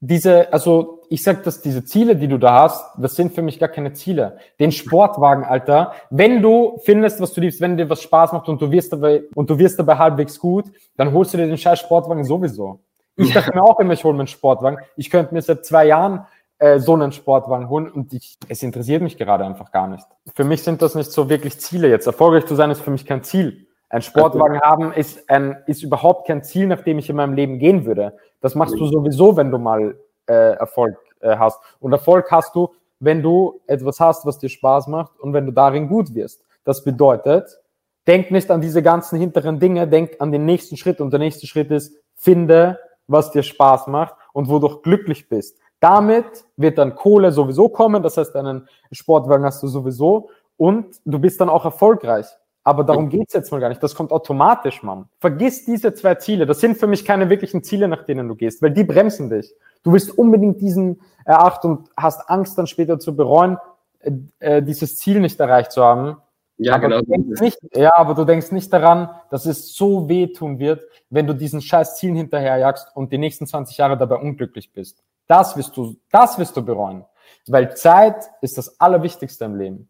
diese, 0.01 0.53
also 0.53 0.98
ich 1.11 1.23
sag, 1.23 1.43
dass 1.43 1.61
diese 1.61 1.85
Ziele, 1.85 2.17
die 2.17 2.29
du 2.29 2.39
da 2.39 2.63
hast, 2.63 2.95
das 2.99 3.15
sind 3.15 3.35
für 3.35 3.43
mich 3.43 3.59
gar 3.59 3.69
keine 3.69 3.93
Ziele. 3.93 4.39
Den 4.61 4.73
Sportwagen, 4.73 5.45
Alter, 5.45 5.93
wenn 6.11 6.43
du 6.43 6.79
findest, 6.85 7.21
was 7.21 7.33
du 7.33 7.41
liebst, 7.41 7.61
wenn 7.61 7.77
dir 7.77 7.89
was 7.89 8.03
Spaß 8.03 8.33
macht 8.33 8.49
und 8.49 8.61
du 8.61 8.71
wirst 8.71 8.93
dabei 8.93 9.25
und 9.35 9.49
du 9.51 9.59
wirst 9.59 9.79
dabei 9.79 9.97
halbwegs 9.97 10.39
gut, 10.39 10.67
dann 10.97 11.13
holst 11.13 11.33
du 11.33 11.39
dir 11.39 11.47
den 11.47 11.59
scheiß 11.59 11.81
Sportwagen 11.81 12.25
sowieso. 12.25 12.81
Ich 13.17 13.33
dachte 13.33 13.53
mir 13.55 13.63
auch 13.63 13.81
immer, 13.81 13.95
ich 13.95 14.05
hole 14.05 14.15
mir 14.15 14.21
einen 14.21 14.29
Sportwagen. 14.29 14.79
Ich 14.97 15.11
könnte 15.11 15.35
mir 15.35 15.43
seit 15.43 15.65
zwei 15.65 15.87
Jahren 15.87 16.27
äh, 16.59 16.79
so 16.79 16.95
einen 16.95 17.13
Sportwagen 17.13 17.69
holen 17.69 17.91
und 17.91 18.13
ich, 18.13 18.39
es 18.49 18.63
interessiert 18.63 19.03
mich 19.03 19.17
gerade 19.17 19.45
einfach 19.45 19.73
gar 19.73 19.89
nicht. 19.89 20.07
Für 20.35 20.45
mich 20.45 20.63
sind 20.63 20.83
das 20.83 20.95
nicht 20.95 21.11
so 21.11 21.29
wirklich 21.29 21.59
Ziele 21.59 21.89
jetzt. 21.89 22.07
Erfolgreich 22.07 22.47
zu 22.47 22.55
sein 22.55 22.71
ist 22.71 22.81
für 22.81 22.91
mich 22.91 23.07
kein 23.07 23.25
Ziel. 23.25 23.67
Ein 23.91 24.03
Sportwagen 24.03 24.61
haben 24.61 24.93
ist, 24.93 25.31
ein, 25.31 25.57
ist 25.67 25.83
überhaupt 25.83 26.27
kein 26.27 26.45
Ziel, 26.45 26.67
nach 26.67 26.83
dem 26.83 26.99
ich 26.99 27.09
in 27.09 27.17
meinem 27.17 27.33
Leben 27.33 27.59
gehen 27.59 27.87
würde. 27.87 28.17
Das 28.41 28.55
machst 28.55 28.75
du 28.75 28.87
sowieso, 28.87 29.37
wenn 29.37 29.51
du 29.51 29.59
mal 29.59 29.97
äh, 30.29 30.53
Erfolg 30.53 30.97
äh, 31.21 31.37
hast. 31.37 31.61
Und 31.81 31.93
Erfolg 31.93 32.31
hast 32.31 32.55
du, 32.55 32.75
wenn 33.01 33.23
du 33.23 33.61
etwas 33.67 34.01
hast, 34.01 34.27
was 34.27 34.39
dir 34.39 34.49
Spaß 34.49 34.87
macht 34.89 35.19
und 35.21 35.33
wenn 35.33 35.47
du 35.47 35.53
darin 35.53 35.89
gut 35.89 36.15
wirst. 36.15 36.45
Das 36.65 36.85
bedeutet, 36.85 37.61
denk 38.07 38.31
nicht 38.31 38.51
an 38.51 38.61
diese 38.61 38.83
ganzen 38.83 39.19
hinteren 39.19 39.59
Dinge, 39.59 39.87
denk 39.89 40.17
an 40.21 40.33
den 40.33 40.45
nächsten 40.45 40.77
Schritt. 40.77 41.01
Und 41.01 41.11
der 41.11 41.21
nächste 41.21 41.47
Schritt 41.47 41.71
ist, 41.71 41.97
finde, 42.15 42.79
was 43.07 43.31
dir 43.31 43.43
Spaß 43.43 43.87
macht 43.87 44.15
und 44.33 44.49
wo 44.49 44.59
du 44.59 44.81
glücklich 44.81 45.29
bist. 45.29 45.59
Damit 45.81 46.45
wird 46.57 46.79
dann 46.79 46.95
Kohle 46.95 47.31
sowieso 47.31 47.69
kommen, 47.69 48.03
das 48.03 48.17
heißt, 48.17 48.35
einen 48.35 48.69
Sportwagen 48.91 49.45
hast 49.45 49.63
du 49.63 49.69
sowieso 49.69 50.31
und 50.57 50.97
du 51.05 51.19
bist 51.19 51.41
dann 51.41 51.49
auch 51.49 51.65
erfolgreich. 51.65 52.27
Aber 52.69 52.85
darum 52.85 53.09
geht's 53.09 53.33
jetzt 53.33 53.51
mal 53.51 53.61
gar 53.61 53.71
nicht. 53.71 53.83
Das 53.83 53.95
kommt 53.95 54.13
automatisch, 54.13 54.83
Mann. 54.83 55.07
Vergiss 55.21 55.65
diese 55.65 55.95
zwei 55.95 56.17
Ziele. 56.17 56.45
Das 56.45 56.61
sind 56.61 56.77
für 56.77 56.87
mich 56.87 57.03
keine 57.03 57.31
wirklichen 57.31 57.65
Ziele, 57.65 57.89
nach 57.89 58.05
denen 58.05 58.29
du 58.29 58.35
gehst, 58.35 58.61
weil 58.61 58.73
die 58.73 58.85
bremsen 58.85 59.31
dich. 59.31 59.55
Du 59.85 59.95
willst 59.95 60.19
unbedingt 60.19 60.61
diesen 60.61 61.01
eracht 61.25 61.65
und 61.65 61.89
hast 61.97 62.29
Angst, 62.29 62.59
dann 62.59 62.67
später 62.67 62.99
zu 62.99 63.17
bereuen, 63.17 63.57
äh, 64.01 64.11
äh 64.41 64.63
dieses 64.63 64.99
Ziel 64.99 65.19
nicht 65.21 65.41
erreicht 65.41 65.73
zu 65.73 65.83
haben. 65.83 66.19
Ja, 66.59 66.75
aber 66.75 66.89
genau. 66.89 67.01
Du 67.01 67.07
denkst 67.07 67.41
nicht, 67.41 67.59
ja, 67.75 67.97
aber 67.97 68.13
du 68.13 68.27
denkst 68.27 68.53
nicht 68.53 68.71
daran, 68.71 69.09
dass 69.31 69.47
es 69.47 69.75
so 69.75 70.07
wehtun 70.11 70.59
wird, 70.59 70.83
wenn 71.09 71.27
du 71.27 71.33
diesen 71.33 71.63
scheiß 71.63 71.97
Zielen 71.97 72.17
hinterherjagst 72.17 72.95
und 72.95 73.11
die 73.15 73.19
nächsten 73.19 73.47
20 73.47 73.79
Jahre 73.79 73.97
dabei 73.97 74.17
unglücklich 74.17 74.75
bist. 74.75 75.03
Das 75.27 75.57
wirst 75.57 75.75
du, 75.75 75.97
das 76.11 76.39
wirst 76.39 76.55
du 76.55 76.63
bereuen. 76.63 77.07
Weil 77.47 77.75
Zeit 77.77 78.29
ist 78.43 78.59
das 78.59 78.79
Allerwichtigste 78.79 79.47
im 79.47 79.57
Leben. 79.57 79.89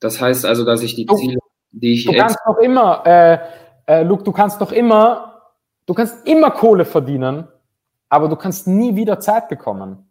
Das 0.00 0.20
heißt 0.20 0.44
also, 0.44 0.64
dass 0.64 0.82
ich 0.82 0.96
die 0.96 1.06
Ziele 1.06 1.38
die 1.72 1.94
ich 1.94 2.04
du 2.04 2.12
kannst 2.12 2.38
doch 2.46 2.58
immer, 2.58 3.02
äh, 3.06 3.38
äh, 3.86 4.02
Luke, 4.02 4.22
du 4.22 4.32
kannst 4.32 4.60
doch 4.60 4.72
immer, 4.72 5.42
du 5.86 5.94
kannst 5.94 6.26
immer 6.26 6.50
Kohle 6.50 6.84
verdienen, 6.84 7.48
aber 8.08 8.28
du 8.28 8.36
kannst 8.36 8.66
nie 8.66 8.94
wieder 8.94 9.20
Zeit 9.20 9.48
bekommen. 9.48 10.08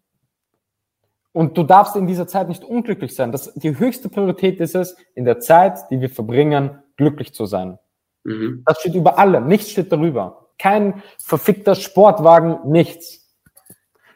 Und 1.34 1.58
du 1.58 1.64
darfst 1.64 1.96
in 1.96 2.08
dieser 2.08 2.28
Zeit 2.28 2.50
nicht 2.50 2.64
unglücklich 2.64 3.16
sein. 3.16 3.32
Das, 3.32 3.54
die 3.54 3.78
höchste 3.78 4.10
Priorität 4.10 4.60
ist 4.60 4.76
es, 4.76 4.98
in 5.16 5.24
der 5.24 5.40
Zeit, 5.40 5.90
die 5.90 6.02
wir 6.02 6.10
verbringen, 6.10 6.82
glücklich 6.98 7.34
zu 7.34 7.46
sein. 7.46 7.80
Mhm. 8.24 8.64
Das 8.66 8.80
steht 8.80 8.96
über 8.96 9.18
allem. 9.18 9.48
Nichts 9.48 9.70
steht 9.70 9.92
darüber. 9.92 10.50
Kein 10.60 11.02
verfickter 11.24 11.76
Sportwagen, 11.76 12.60
nichts. 12.70 13.34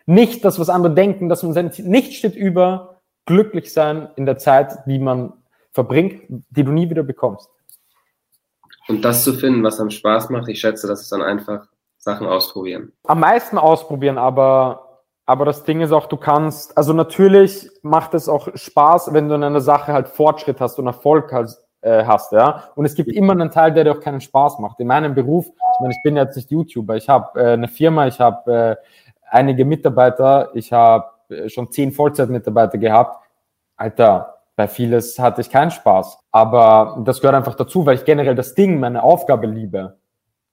Nicht 0.06 0.44
das, 0.44 0.60
was 0.60 0.70
andere 0.70 0.94
denken, 0.94 1.30
dass 1.30 1.42
man 1.42 1.54
sein 1.54 1.72
Ziel, 1.72 1.88
nichts 1.88 2.16
steht 2.16 2.36
über 2.36 3.02
glücklich 3.26 3.74
sein 3.74 4.10
in 4.18 4.26
der 4.26 4.38
Zeit, 4.38 4.86
die 4.86 5.00
man 5.00 5.34
verbringt, 5.76 6.24
die 6.30 6.64
du 6.64 6.72
nie 6.72 6.90
wieder 6.90 7.04
bekommst. 7.04 7.50
Und 8.88 9.04
das 9.04 9.26
zu 9.26 9.34
finden, 9.34 9.62
was 9.64 9.80
am 9.80 9.90
Spaß 9.90 10.30
macht, 10.30 10.48
ich 10.48 10.62
schätze, 10.62 10.88
das 10.88 11.02
ist 11.02 11.12
dann 11.12 11.22
einfach 11.22 11.68
Sachen 11.98 12.28
ausprobieren. 12.28 12.94
Am 13.04 13.20
meisten 13.20 13.58
ausprobieren, 13.58 14.18
aber, 14.18 15.02
aber 15.26 15.44
das 15.44 15.64
Ding 15.64 15.82
ist 15.82 15.92
auch, 15.92 16.06
du 16.08 16.16
kannst, 16.16 16.78
also 16.78 16.94
natürlich 16.94 17.70
macht 17.82 18.14
es 18.14 18.30
auch 18.30 18.48
Spaß, 18.56 19.14
wenn 19.14 19.28
du 19.28 19.36
in 19.36 19.44
einer 19.44 19.60
Sache 19.60 19.92
halt 19.92 20.08
Fortschritt 20.08 20.62
hast 20.62 20.80
und 20.80 20.88
Erfolg 20.88 21.34
hast, 21.34 21.62
äh, 21.82 22.06
hast, 22.06 22.32
ja. 22.32 22.70
Und 22.76 22.86
es 22.86 22.96
gibt 22.96 23.12
immer 23.12 23.34
einen 23.34 23.52
Teil, 23.52 23.74
der 23.74 23.84
dir 23.84 23.92
auch 23.92 24.00
keinen 24.00 24.22
Spaß 24.22 24.60
macht. 24.60 24.80
In 24.80 24.88
meinem 24.88 25.14
Beruf, 25.14 25.48
ich 25.48 25.80
meine, 25.82 25.94
ich 25.94 26.02
bin 26.04 26.16
jetzt 26.16 26.38
nicht 26.38 26.52
YouTuber, 26.52 26.96
ich 26.96 27.10
habe 27.10 27.38
äh, 27.38 27.54
eine 27.54 27.68
Firma, 27.68 28.08
ich 28.08 28.20
habe 28.22 28.54
äh, 28.54 28.76
einige 29.30 29.66
Mitarbeiter, 29.66 30.52
ich 30.54 30.72
habe 30.72 31.06
äh, 31.30 31.50
schon 31.50 31.70
zehn 31.70 31.92
Vollzeitmitarbeiter 31.92 32.78
gehabt. 32.78 33.22
Alter, 33.76 34.35
bei 34.56 34.68
vieles 34.68 35.20
hatte 35.20 35.42
ich 35.42 35.50
keinen 35.50 35.72
Spaß. 35.72 36.18
Aber 36.32 37.02
das 37.06 37.22
gehört 37.22 37.36
einfach 37.36 37.56
dazu, 37.56 37.86
weil 37.86 37.96
ich 37.96 38.06
generell 38.06 38.36
das 38.36 38.56
Ding, 38.56 38.80
meine 38.80 39.04
Aufgabe 39.04 39.48
liebe, 39.48 39.98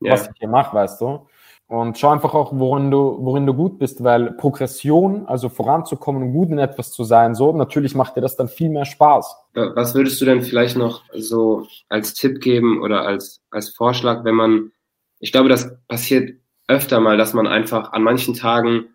ja. 0.01 0.13
was 0.13 0.27
ich 0.27 0.33
hier 0.39 0.49
mache, 0.49 0.75
weißt 0.75 1.01
du. 1.01 1.27
Und 1.69 1.97
schau 1.97 2.11
einfach 2.11 2.35
auch, 2.35 2.53
worin 2.55 2.91
du, 2.91 3.17
worin 3.21 3.47
du 3.47 3.55
gut 3.55 3.79
bist, 3.79 4.05
weil 4.05 4.33
Progression, 4.33 5.27
also 5.27 5.49
voranzukommen 5.49 6.23
und 6.23 6.33
gut 6.33 6.51
in 6.51 6.59
etwas 6.59 6.93
zu 6.93 7.03
sein, 7.03 7.35
so, 7.35 7.53
natürlich 7.53 7.95
macht 7.95 8.15
dir 8.15 8.21
das 8.21 8.37
dann 8.37 8.49
viel 8.49 8.69
mehr 8.69 8.85
Spaß. 8.85 9.35
Was 9.55 9.95
würdest 9.95 10.21
du 10.21 10.27
denn 10.27 10.43
vielleicht 10.43 10.77
noch 10.77 11.03
so 11.15 11.67
als 11.89 12.13
Tipp 12.13 12.43
geben 12.43 12.83
oder 12.83 13.07
als, 13.07 13.41
als 13.51 13.71
Vorschlag, 13.71 14.23
wenn 14.25 14.35
man, 14.35 14.73
ich 15.19 15.33
glaube, 15.33 15.49
das 15.49 15.75
passiert 15.89 16.35
öfter 16.69 17.01
mal, 17.01 17.17
dass 17.17 17.33
man 17.33 17.47
einfach 17.47 17.93
an 17.93 18.03
manchen 18.03 18.35
Tagen 18.35 18.89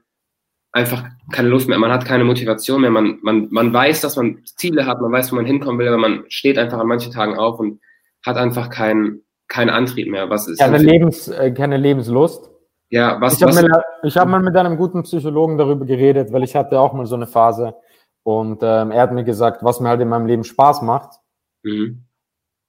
einfach 0.78 1.04
keine 1.32 1.50
Lust 1.50 1.68
mehr, 1.68 1.78
man 1.78 1.92
hat 1.92 2.06
keine 2.06 2.24
Motivation 2.24 2.82
mehr, 2.82 2.90
man, 2.90 3.20
man, 3.22 3.48
man 3.52 3.74
weiß, 3.74 4.02
dass 4.02 4.16
man 4.16 4.44
Ziele 4.46 4.86
hat, 4.86 5.02
man 5.02 5.12
weiß, 5.12 5.32
wo 5.32 5.36
man 5.36 5.46
hinkommen 5.46 5.80
will, 5.80 5.88
aber 5.88 5.98
man 5.98 6.24
steht 6.30 6.58
einfach 6.58 6.80
an 6.80 6.88
manchen 6.88 7.12
Tagen 7.12 7.38
auf 7.38 7.60
und 7.60 7.82
hat 8.26 8.38
einfach 8.38 8.70
keinen 8.70 9.24
keinen 9.48 9.70
Antrieb 9.70 10.10
mehr. 10.10 10.30
Was 10.30 10.48
ist 10.48 10.60
keine, 10.60 10.78
Lebens, 10.78 11.28
äh, 11.30 11.52
keine 11.52 11.78
Lebenslust. 11.78 12.50
Ja, 12.90 13.20
was, 13.20 13.36
ich 13.36 13.44
habe 13.44 13.54
mal, 13.54 13.84
hab 14.04 14.28
mal 14.28 14.42
mit 14.42 14.56
einem 14.56 14.78
guten 14.78 15.04
Psychologen 15.04 15.58
darüber 15.58 15.86
geredet, 15.86 16.32
weil 16.32 16.44
ich 16.44 16.56
hatte 16.56 16.80
auch 16.80 16.94
mal 16.94 17.06
so 17.06 17.16
eine 17.16 17.28
Phase 17.28 17.76
und 18.24 18.60
ähm, 18.62 18.92
er 18.92 19.02
hat 19.02 19.12
mir 19.12 19.24
gesagt, 19.24 19.64
was 19.64 19.80
mir 19.80 19.90
halt 19.90 20.02
in 20.02 20.10
meinem 20.10 20.26
Leben 20.26 20.44
Spaß 20.44 20.82
macht. 20.82 21.20
Mhm. 21.64 22.04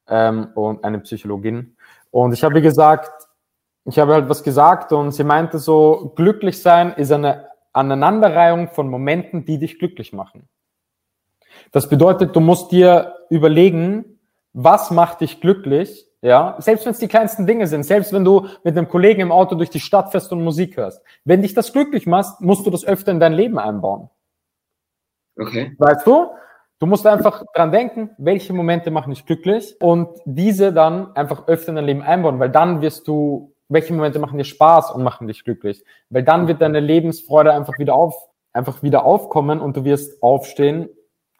Ähm, 0.08 0.48
und 0.54 0.82
eine 0.84 1.00
Psychologin. 1.00 1.76
Und 2.10 2.32
ich 2.32 2.42
habe 2.42 2.62
gesagt, 2.62 3.28
ich 3.84 3.98
habe 3.98 4.14
halt 4.14 4.28
was 4.28 4.42
gesagt 4.42 4.92
und 4.92 5.12
sie 5.12 5.24
meinte 5.24 5.58
so, 5.58 6.12
glücklich 6.16 6.60
sein 6.60 6.92
ist 6.94 7.12
eine 7.12 7.47
Aneinanderreihung 7.78 8.68
von 8.68 8.88
Momenten, 8.88 9.44
die 9.44 9.58
dich 9.58 9.78
glücklich 9.78 10.12
machen. 10.12 10.48
Das 11.72 11.88
bedeutet, 11.88 12.36
du 12.36 12.40
musst 12.40 12.72
dir 12.72 13.14
überlegen, 13.30 14.18
was 14.52 14.90
macht 14.90 15.20
dich 15.20 15.40
glücklich 15.40 16.08
ja, 16.20 16.56
selbst 16.58 16.84
wenn 16.84 16.92
es 16.92 16.98
die 16.98 17.06
kleinsten 17.06 17.46
Dinge 17.46 17.66
sind, 17.68 17.84
selbst 17.84 18.12
wenn 18.12 18.24
du 18.24 18.48
mit 18.64 18.76
einem 18.76 18.88
Kollegen 18.88 19.20
im 19.20 19.32
Auto 19.32 19.54
durch 19.54 19.70
die 19.70 19.80
Stadt 19.80 20.10
fährst 20.10 20.32
und 20.32 20.42
Musik 20.42 20.76
hörst. 20.76 21.00
Wenn 21.24 21.42
dich 21.42 21.54
das 21.54 21.72
glücklich 21.72 22.06
macht, 22.06 22.40
musst 22.40 22.66
du 22.66 22.70
das 22.70 22.84
öfter 22.84 23.12
in 23.12 23.20
dein 23.20 23.34
Leben 23.34 23.58
einbauen. 23.58 24.10
Okay. 25.38 25.76
Weißt 25.78 26.06
du? 26.06 26.30
Du 26.80 26.86
musst 26.86 27.06
einfach 27.06 27.44
dran 27.54 27.72
denken, 27.72 28.10
welche 28.18 28.52
Momente 28.52 28.90
machen 28.90 29.10
dich 29.10 29.26
glücklich 29.26 29.76
und 29.80 30.08
diese 30.24 30.72
dann 30.72 31.14
einfach 31.16 31.46
öfter 31.48 31.70
in 31.70 31.76
dein 31.76 31.84
Leben 31.84 32.02
einbauen, 32.02 32.38
weil 32.38 32.50
dann 32.50 32.82
wirst 32.82 33.06
du, 33.08 33.52
welche 33.68 33.92
Momente 33.92 34.18
machen 34.18 34.38
dir 34.38 34.44
Spaß 34.44 34.92
und 34.92 35.02
machen 35.02 35.26
dich 35.26 35.44
glücklich? 35.44 35.84
Weil 36.10 36.22
dann 36.22 36.48
wird 36.48 36.60
deine 36.60 36.80
Lebensfreude 36.80 37.52
einfach 37.52 37.78
wieder 37.78 37.94
auf, 37.94 38.14
einfach 38.52 38.82
wieder 38.82 39.04
aufkommen 39.04 39.60
und 39.60 39.76
du 39.76 39.84
wirst 39.84 40.22
aufstehen 40.22 40.88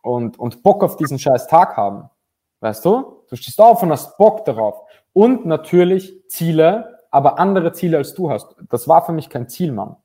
und, 0.03 0.39
und 0.39 0.63
Bock 0.63 0.85
auf 0.85 0.97
diesen 0.97 1.19
scheiß 1.19 1.49
Tag 1.49 1.77
haben. 1.77 2.11
Weißt 2.61 2.85
du? 2.85 3.23
Du 3.29 3.37
stehst 3.37 3.61
auf 3.61 3.83
und 3.83 3.91
hast 3.91 4.17
Bock 4.19 4.45
darauf. 4.45 4.83
Und 5.13 5.47
natürlich 5.47 6.29
Ziele, 6.29 6.99
aber 7.11 7.39
andere 7.39 7.73
Ziele 7.73 7.97
als 7.97 8.15
du 8.15 8.31
hast. 8.31 8.57
Das 8.69 8.89
war 8.89 9.05
für 9.05 9.13
mich 9.13 9.31
kein 9.31 9.49
Ziel, 9.49 9.73
Mann. 9.73 9.97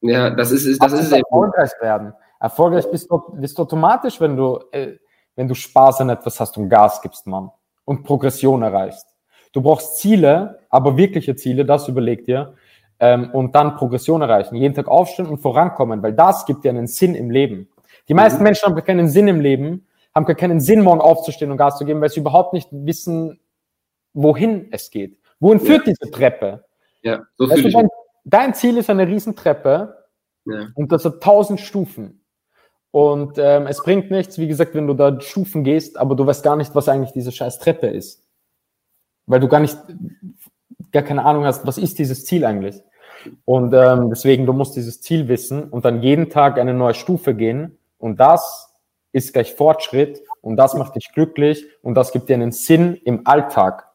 Ja, 0.00 0.30
das 0.30 0.50
ist, 0.50 0.66
das, 0.80 0.92
das 0.92 1.00
ist 1.00 1.12
erfolgreich 1.12 1.70
werden. 1.80 2.14
Erfolgreich 2.38 2.90
bist 2.90 3.10
du, 3.10 3.18
bist 3.34 3.58
du 3.58 3.62
automatisch, 3.62 4.20
wenn 4.20 4.36
du, 4.36 4.60
äh, 4.72 4.96
wenn 5.36 5.46
du 5.46 5.54
Spaß 5.54 6.00
an 6.00 6.10
etwas 6.10 6.40
hast 6.40 6.56
und 6.56 6.68
Gas 6.68 7.02
gibst, 7.02 7.26
Mann. 7.26 7.50
Und 7.84 8.02
Progression 8.04 8.62
erreichst. 8.62 9.09
Du 9.52 9.62
brauchst 9.62 9.98
Ziele, 9.98 10.60
aber 10.68 10.96
wirkliche 10.96 11.36
Ziele, 11.36 11.64
das 11.64 11.88
überleg 11.88 12.24
dir. 12.24 12.54
Ähm, 12.98 13.30
und 13.32 13.54
dann 13.54 13.76
Progression 13.76 14.20
erreichen. 14.20 14.56
Jeden 14.56 14.74
Tag 14.74 14.86
aufstehen 14.88 15.26
und 15.26 15.38
vorankommen, 15.38 16.02
weil 16.02 16.12
das 16.12 16.44
gibt 16.44 16.64
dir 16.64 16.70
einen 16.70 16.86
Sinn 16.86 17.14
im 17.14 17.30
Leben. 17.30 17.68
Die 18.08 18.14
meisten 18.14 18.38
mhm. 18.38 18.44
Menschen 18.44 18.66
haben 18.66 18.84
keinen 18.84 19.08
Sinn 19.08 19.28
im 19.28 19.40
Leben, 19.40 19.86
haben 20.14 20.26
gar 20.26 20.36
keinen 20.36 20.60
Sinn, 20.60 20.82
morgen 20.82 21.00
aufzustehen 21.00 21.50
und 21.50 21.56
Gas 21.56 21.78
zu 21.78 21.84
geben, 21.84 22.00
weil 22.00 22.10
sie 22.10 22.20
überhaupt 22.20 22.52
nicht 22.52 22.68
wissen, 22.72 23.40
wohin 24.12 24.68
es 24.70 24.90
geht. 24.90 25.18
Wohin 25.38 25.60
führt 25.60 25.86
ja. 25.86 25.94
diese 25.94 26.10
Treppe? 26.10 26.64
Ja, 27.02 27.22
so 27.38 27.48
weißt 27.48 27.64
du, 27.64 27.70
dein, 27.70 27.88
dein, 28.24 28.54
Ziel 28.54 28.76
ist 28.76 28.90
eine 28.90 29.06
Riesentreppe 29.06 29.96
ja. 30.44 30.66
und 30.74 30.92
das 30.92 31.04
hat 31.04 31.22
tausend 31.22 31.60
Stufen. 31.60 32.24
Und 32.90 33.38
ähm, 33.38 33.66
es 33.66 33.82
bringt 33.82 34.10
nichts, 34.10 34.38
wie 34.38 34.48
gesagt, 34.48 34.74
wenn 34.74 34.86
du 34.86 34.94
da 34.94 35.18
Stufen 35.20 35.64
gehst, 35.64 35.96
aber 35.96 36.16
du 36.16 36.26
weißt 36.26 36.42
gar 36.42 36.56
nicht, 36.56 36.74
was 36.74 36.88
eigentlich 36.88 37.12
diese 37.12 37.32
scheiß 37.32 37.60
Treppe 37.60 37.86
ist. 37.86 38.26
Weil 39.30 39.38
du 39.38 39.46
gar 39.46 39.60
nicht, 39.60 39.78
gar 40.90 41.04
keine 41.04 41.24
Ahnung 41.24 41.44
hast, 41.44 41.64
was 41.64 41.78
ist 41.78 42.00
dieses 42.00 42.24
Ziel 42.24 42.44
eigentlich. 42.44 42.82
Und 43.44 43.72
ähm, 43.74 44.10
deswegen, 44.10 44.44
du 44.44 44.52
musst 44.52 44.74
dieses 44.74 45.00
Ziel 45.00 45.28
wissen 45.28 45.64
und 45.64 45.84
dann 45.84 46.02
jeden 46.02 46.30
Tag 46.30 46.58
eine 46.58 46.74
neue 46.74 46.94
Stufe 46.94 47.34
gehen. 47.34 47.78
Und 47.98 48.18
das 48.18 48.74
ist 49.12 49.32
gleich 49.32 49.54
Fortschritt 49.54 50.20
und 50.40 50.56
das 50.56 50.74
macht 50.74 50.96
dich 50.96 51.12
glücklich 51.12 51.64
und 51.82 51.94
das 51.94 52.10
gibt 52.10 52.28
dir 52.28 52.34
einen 52.34 52.50
Sinn 52.50 52.98
im 53.04 53.26
Alltag. 53.26 53.86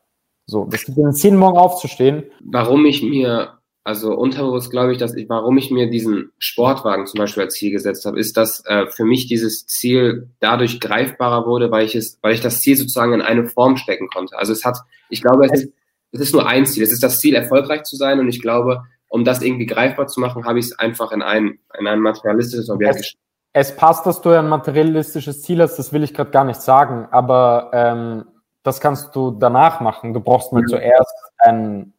So, 0.46 0.66
das 0.66 0.86
gibt 0.86 0.98
dir 0.98 1.04
einen 1.04 1.14
Sinn, 1.14 1.36
morgen 1.36 1.58
aufzustehen. 1.58 2.24
Warum 2.40 2.86
ich 2.86 3.04
mir, 3.04 3.58
also 3.86 4.14
unterbewusst 4.14 4.72
glaube 4.72 4.92
ich, 4.92 4.98
dass 4.98 5.16
ich, 5.16 5.30
warum 5.30 5.58
ich 5.58 5.72
mir 5.72 5.90
diesen 5.90 6.32
Sportwagen 6.38 7.06
zum 7.06 7.20
Beispiel 7.20 7.44
als 7.44 7.54
Ziel 7.54 7.72
gesetzt 7.72 8.06
habe, 8.06 8.20
ist, 8.20 8.36
dass 8.36 8.66
äh, 8.66 8.88
für 8.88 9.06
mich 9.06 9.28
dieses 9.28 9.66
Ziel 9.68 10.30
dadurch 10.40 10.82
greifbarer 10.82 11.46
wurde, 11.46 11.72
weil 11.72 11.86
ich 11.86 11.96
es, 11.96 12.20
weil 12.22 12.34
ich 12.34 12.42
das 12.42 12.60
Ziel 12.60 12.76
sozusagen 12.76 13.14
in 13.14 13.22
eine 13.22 13.48
Form 13.48 13.78
stecken 13.78 14.10
konnte. 14.10 14.38
Also 14.38 14.52
es 14.52 14.66
hat, 14.66 14.80
ich 15.10 15.22
glaube, 15.22 15.46
es 15.46 15.54
ist, 15.54 15.74
es 16.12 16.20
ist 16.20 16.34
nur 16.34 16.48
ein 16.48 16.66
Ziel. 16.66 16.84
Es 16.84 16.92
ist 16.92 17.04
das 17.04 17.22
Ziel, 17.22 17.36
erfolgreich 17.36 17.84
zu 17.84 17.96
sein 17.96 18.20
und 18.20 18.28
ich 18.28 18.42
glaube, 18.42 18.84
um 19.08 19.24
das 19.24 19.42
irgendwie 19.42 19.68
greifbar 19.68 20.08
zu 20.08 20.20
machen, 20.20 20.46
habe 20.46 20.60
ich 20.60 20.66
es 20.66 20.80
einfach 20.80 21.12
in 21.12 21.22
ein, 21.22 21.60
in 21.80 21.88
ein 21.88 22.00
materialistisches 22.00 22.70
Objekt 22.70 22.98
gestellt 22.98 23.22
es 23.58 23.74
passt, 23.74 24.06
dass 24.06 24.20
du 24.20 24.32
ein 24.32 24.50
materialistisches 24.50 25.42
Ziel 25.42 25.62
hast, 25.62 25.78
das 25.78 25.94
will 25.94 26.04
ich 26.04 26.14
gerade 26.14 26.30
gar 26.30 26.44
nicht 26.44 26.60
sagen, 26.60 27.08
aber 27.10 27.70
ähm, 27.72 28.26
das 28.64 28.82
kannst 28.82 29.16
du 29.16 29.32
danach 29.32 29.80
machen. 29.80 30.14
Du 30.14 30.20
brauchst 30.20 30.52
mal 30.52 30.62
mhm. 30.62 30.68
zuerst 30.68 31.16
ein, 31.38 31.94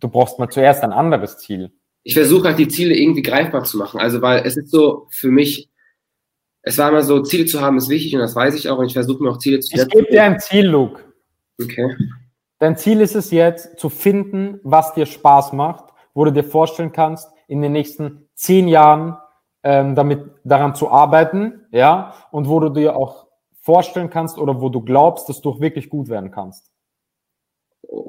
du 0.00 0.08
brauchst 0.08 0.38
mal 0.38 0.48
zuerst 0.48 0.82
ein 0.82 0.92
anderes 0.92 1.38
Ziel. 1.38 1.72
Ich 2.02 2.14
versuche 2.14 2.48
halt 2.48 2.58
die 2.58 2.68
Ziele 2.68 2.94
irgendwie 2.94 3.22
greifbar 3.22 3.64
zu 3.64 3.76
machen. 3.76 4.00
Also 4.00 4.22
weil 4.22 4.42
es 4.46 4.56
ist 4.56 4.70
so 4.70 5.06
für 5.10 5.30
mich, 5.30 5.70
es 6.62 6.78
war 6.78 6.88
immer 6.90 7.02
so, 7.02 7.22
Ziele 7.22 7.46
zu 7.46 7.60
haben 7.60 7.78
ist 7.78 7.88
wichtig 7.88 8.14
und 8.14 8.20
das 8.20 8.34
weiß 8.34 8.54
ich 8.54 8.68
auch 8.68 8.78
und 8.78 8.86
ich 8.86 8.94
versuche 8.94 9.22
mir 9.22 9.30
auch 9.30 9.38
Ziele 9.38 9.60
zu 9.60 9.76
setzen. 9.76 9.88
Ich 9.88 9.94
gebe 9.94 10.10
dir 10.10 10.24
ein 10.24 10.40
Ziel, 10.40 10.66
Luke. 10.66 11.02
Okay. 11.62 11.94
Dein 12.58 12.76
Ziel 12.76 13.00
ist 13.00 13.14
es 13.14 13.30
jetzt, 13.30 13.78
zu 13.78 13.88
finden, 13.88 14.60
was 14.62 14.94
dir 14.94 15.06
Spaß 15.06 15.52
macht, 15.52 15.92
wo 16.14 16.24
du 16.24 16.32
dir 16.32 16.44
vorstellen 16.44 16.92
kannst, 16.92 17.30
in 17.48 17.62
den 17.62 17.72
nächsten 17.72 18.28
zehn 18.34 18.68
Jahren 18.68 19.16
ähm, 19.62 19.94
damit 19.94 20.30
daran 20.44 20.74
zu 20.74 20.90
arbeiten, 20.90 21.66
ja, 21.70 22.14
und 22.30 22.48
wo 22.48 22.60
du 22.60 22.70
dir 22.70 22.96
auch 22.96 23.26
vorstellen 23.60 24.10
kannst 24.10 24.38
oder 24.38 24.60
wo 24.60 24.68
du 24.68 24.80
glaubst, 24.80 25.28
dass 25.28 25.40
du 25.40 25.50
auch 25.50 25.60
wirklich 25.60 25.90
gut 25.90 26.08
werden 26.08 26.30
kannst. 26.30 26.70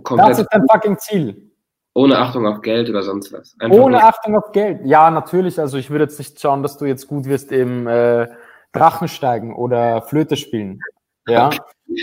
Komplett 0.04 0.30
das 0.30 0.40
ist 0.40 0.48
dein 0.52 0.68
fucking 0.70 0.98
Ziel. 0.98 1.51
Ohne 1.94 2.18
Achtung 2.18 2.48
auf 2.48 2.62
Geld 2.62 2.90
oder 2.90 3.04
sonst 3.04 3.34
was. 3.34 3.56
Einfach 3.60 3.78
Ohne 3.78 3.98
nur. 3.98 4.04
Achtung 4.04 4.38
auf 4.38 4.52
Geld. 4.54 4.80
Ja, 4.86 5.12
natürlich. 5.12 5.60
Also 5.60 5.78
ich 5.78 5.90
würde 5.90 6.06
jetzt 6.06 6.20
nicht 6.20 6.40
schauen, 6.40 6.64
dass 6.64 6.78
du 6.78 6.86
jetzt 6.86 7.08
gut 7.08 7.26
wirst 7.26 7.52
im 7.52 7.86
äh, 7.88 8.28
Drachensteigen 8.72 9.54
oder 9.54 10.02
Flöte 10.04 10.38
spielen. 10.38 10.80
Ja. 11.28 11.50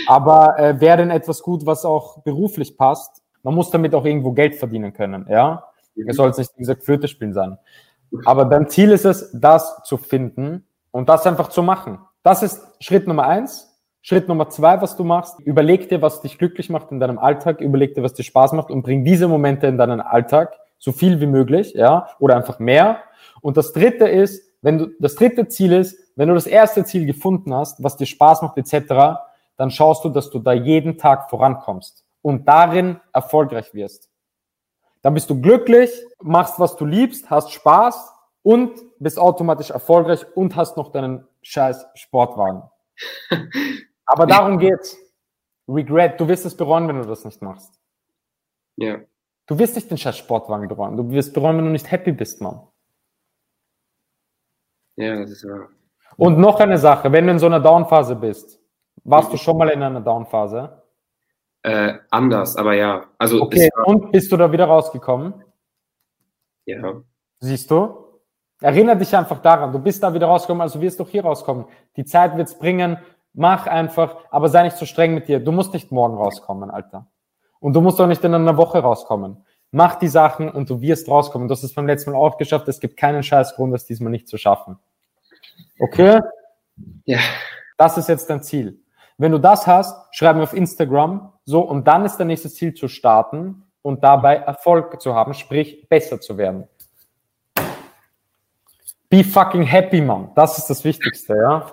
Aber 0.07 0.59
äh, 0.59 0.79
wäre 0.79 0.97
denn 0.97 1.09
etwas 1.09 1.41
gut, 1.41 1.65
was 1.65 1.85
auch 1.85 2.21
beruflich 2.21 2.77
passt? 2.77 3.23
Man 3.41 3.55
muss 3.55 3.71
damit 3.71 3.95
auch 3.95 4.05
irgendwo 4.05 4.31
Geld 4.33 4.55
verdienen 4.55 4.93
können. 4.93 5.25
Ja. 5.27 5.65
Mhm. 5.95 6.09
Es 6.09 6.17
soll 6.17 6.27
jetzt 6.27 6.37
nicht, 6.37 6.51
wie 6.55 6.59
gesagt, 6.59 6.83
Flöte 6.83 7.07
spielen 7.07 7.33
sein. 7.33 7.57
Aber 8.25 8.45
dein 8.45 8.67
Ziel 8.69 8.91
ist 8.91 9.05
es, 9.05 9.31
das 9.33 9.81
zu 9.83 9.97
finden 9.97 10.67
und 10.91 11.09
das 11.09 11.25
einfach 11.25 11.49
zu 11.49 11.63
machen. 11.63 11.99
Das 12.23 12.43
ist 12.43 12.61
Schritt 12.79 13.07
Nummer 13.07 13.25
eins. 13.25 13.68
Schritt 14.01 14.27
Nummer 14.27 14.49
zwei, 14.49 14.81
was 14.81 14.95
du 14.95 15.03
machst, 15.03 15.39
überleg 15.41 15.89
dir, 15.89 16.01
was 16.01 16.21
dich 16.21 16.37
glücklich 16.37 16.69
macht 16.69 16.91
in 16.91 16.99
deinem 16.99 17.19
Alltag, 17.19 17.59
überleg 17.59 17.95
dir, 17.95 18.03
was 18.03 18.13
dir 18.13 18.23
Spaß 18.23 18.53
macht 18.53 18.71
und 18.71 18.81
bring 18.81 19.03
diese 19.03 19.27
Momente 19.27 19.67
in 19.67 19.77
deinen 19.77 19.99
Alltag, 19.99 20.57
so 20.77 20.91
viel 20.91 21.19
wie 21.19 21.25
möglich, 21.27 21.73
ja, 21.73 22.07
oder 22.19 22.37
einfach 22.37 22.59
mehr. 22.59 22.99
Und 23.41 23.57
das 23.57 23.73
dritte 23.73 24.07
ist, 24.07 24.41
wenn 24.61 24.77
du, 24.77 24.87
das 24.99 25.15
dritte 25.15 25.47
Ziel 25.47 25.73
ist, 25.73 25.97
wenn 26.15 26.29
du 26.29 26.33
das 26.33 26.47
erste 26.47 26.83
Ziel 26.85 27.05
gefunden 27.05 27.53
hast, 27.53 27.83
was 27.83 27.97
dir 27.97 28.05
Spaß 28.05 28.41
macht, 28.41 28.57
etc., 28.57 29.19
dann 29.57 29.71
schaust 29.71 30.05
du, 30.05 30.09
dass 30.09 30.29
du 30.29 30.39
da 30.39 30.53
jeden 30.53 30.97
Tag 30.97 31.29
vorankommst 31.29 32.05
und 32.21 32.47
darin 32.47 32.99
erfolgreich 33.11 33.73
wirst. 33.73 34.09
Dann 35.01 35.13
bist 35.13 35.29
du 35.29 35.39
glücklich, 35.39 35.91
machst, 36.21 36.59
was 36.59 36.75
du 36.77 36.85
liebst, 36.85 37.29
hast 37.29 37.51
Spaß 37.51 38.13
und 38.41 38.71
bist 38.99 39.19
automatisch 39.19 39.69
erfolgreich 39.69 40.25
und 40.35 40.55
hast 40.55 40.77
noch 40.77 40.91
deinen 40.91 41.27
scheiß 41.41 41.85
Sportwagen. 41.95 42.63
Aber 44.09 44.25
darum 44.25 44.57
geht's. 44.57 44.97
Regret, 45.67 46.19
du 46.19 46.27
wirst 46.27 46.45
es 46.45 46.57
bereuen, 46.57 46.87
wenn 46.87 46.99
du 46.99 47.07
das 47.07 47.23
nicht 47.25 47.43
machst. 47.43 47.79
Ja. 48.75 48.97
Du 49.45 49.59
wirst 49.59 49.75
nicht 49.75 49.89
den 49.89 49.97
scheiß 49.97 50.17
Sportwagen 50.17 50.67
bereuen. 50.67 50.97
Du 50.97 51.11
wirst 51.11 51.33
bereuen, 51.33 51.57
wenn 51.57 51.65
du 51.65 51.71
nicht 51.71 51.89
happy 51.91 52.11
bist, 52.11 52.41
Mann. 52.41 52.59
Ja, 54.95 55.19
das 55.19 55.29
ist 55.29 55.47
wahr. 55.47 55.69
Und 56.17 56.39
noch 56.39 56.59
eine 56.59 56.77
Sache, 56.79 57.11
wenn 57.11 57.27
du 57.27 57.33
in 57.33 57.39
so 57.39 57.45
einer 57.45 57.59
Downphase 57.59 58.15
bist, 58.15 58.59
warst 59.03 59.31
du 59.31 59.37
schon 59.37 59.57
mal 59.57 59.69
in 59.69 59.83
einer 59.83 60.01
Downphase? 60.01 60.81
Äh, 61.61 61.99
anders, 62.09 62.55
aber 62.55 62.73
ja. 62.73 63.05
Also 63.17 63.41
okay, 63.43 63.69
und 63.85 64.11
bist 64.11 64.31
du 64.31 64.37
da 64.37 64.51
wieder 64.51 64.65
rausgekommen? 64.65 65.43
Ja. 66.65 67.01
Siehst 67.39 67.69
du? 67.69 68.05
Erinner 68.61 68.95
dich 68.95 69.15
einfach 69.15 69.39
daran, 69.39 69.71
du 69.71 69.79
bist 69.79 70.01
da 70.03 70.13
wieder 70.13 70.27
rausgekommen, 70.27 70.61
also 70.61 70.81
wirst 70.81 70.99
du 70.99 71.03
auch 71.03 71.09
hier 71.09 71.23
rauskommen. 71.23 71.65
Die 71.95 72.05
Zeit 72.05 72.35
wird's 72.35 72.57
bringen, 72.57 72.97
mach 73.33 73.67
einfach, 73.67 74.17
aber 74.31 74.49
sei 74.49 74.63
nicht 74.63 74.77
so 74.77 74.85
streng 74.85 75.13
mit 75.13 75.27
dir. 75.27 75.39
Du 75.39 75.51
musst 75.51 75.73
nicht 75.73 75.91
morgen 75.91 76.15
rauskommen, 76.15 76.69
Alter. 76.69 77.07
Und 77.59 77.73
du 77.73 77.81
musst 77.81 77.99
auch 77.99 78.07
nicht 78.07 78.23
in 78.23 78.33
einer 78.33 78.57
Woche 78.57 78.79
rauskommen. 78.79 79.45
mach 79.71 79.95
die 79.95 80.07
Sachen 80.07 80.49
und 80.49 80.69
du 80.69 80.81
wirst 80.81 81.07
rauskommen. 81.07 81.47
Du 81.47 81.53
hast 81.53 81.63
es 81.63 81.73
beim 81.73 81.85
letzten 81.85 82.11
Mal 82.11 82.17
auch 82.17 82.37
geschafft. 82.37 82.67
Es 82.67 82.79
gibt 82.79 82.97
keinen 82.97 83.21
scheiß 83.21 83.55
Grund, 83.55 83.73
das 83.73 83.85
diesmal 83.85 84.11
nicht 84.11 84.27
zu 84.27 84.37
schaffen. 84.37 84.79
Okay? 85.79 86.19
Ja. 87.05 87.19
Das 87.77 87.97
ist 87.97 88.09
jetzt 88.09 88.29
dein 88.29 88.41
Ziel. 88.41 88.81
Wenn 89.17 89.31
du 89.31 89.37
das 89.37 89.67
hast, 89.67 90.13
schreib 90.15 90.37
mir 90.37 90.43
auf 90.43 90.53
Instagram 90.53 91.33
so 91.45 91.61
und 91.61 91.87
dann 91.87 92.05
ist 92.05 92.17
dein 92.17 92.27
nächstes 92.27 92.55
Ziel 92.55 92.73
zu 92.73 92.87
starten 92.87 93.63
und 93.81 94.03
dabei 94.03 94.37
Erfolg 94.37 95.01
zu 95.01 95.13
haben, 95.13 95.33
sprich 95.33 95.87
besser 95.87 96.19
zu 96.19 96.37
werden. 96.37 96.67
Be 99.09 99.23
fucking 99.23 99.63
happy, 99.63 100.01
man. 100.01 100.31
Das 100.35 100.57
ist 100.57 100.69
das 100.69 100.83
Wichtigste, 100.83 101.35
ja? 101.35 101.71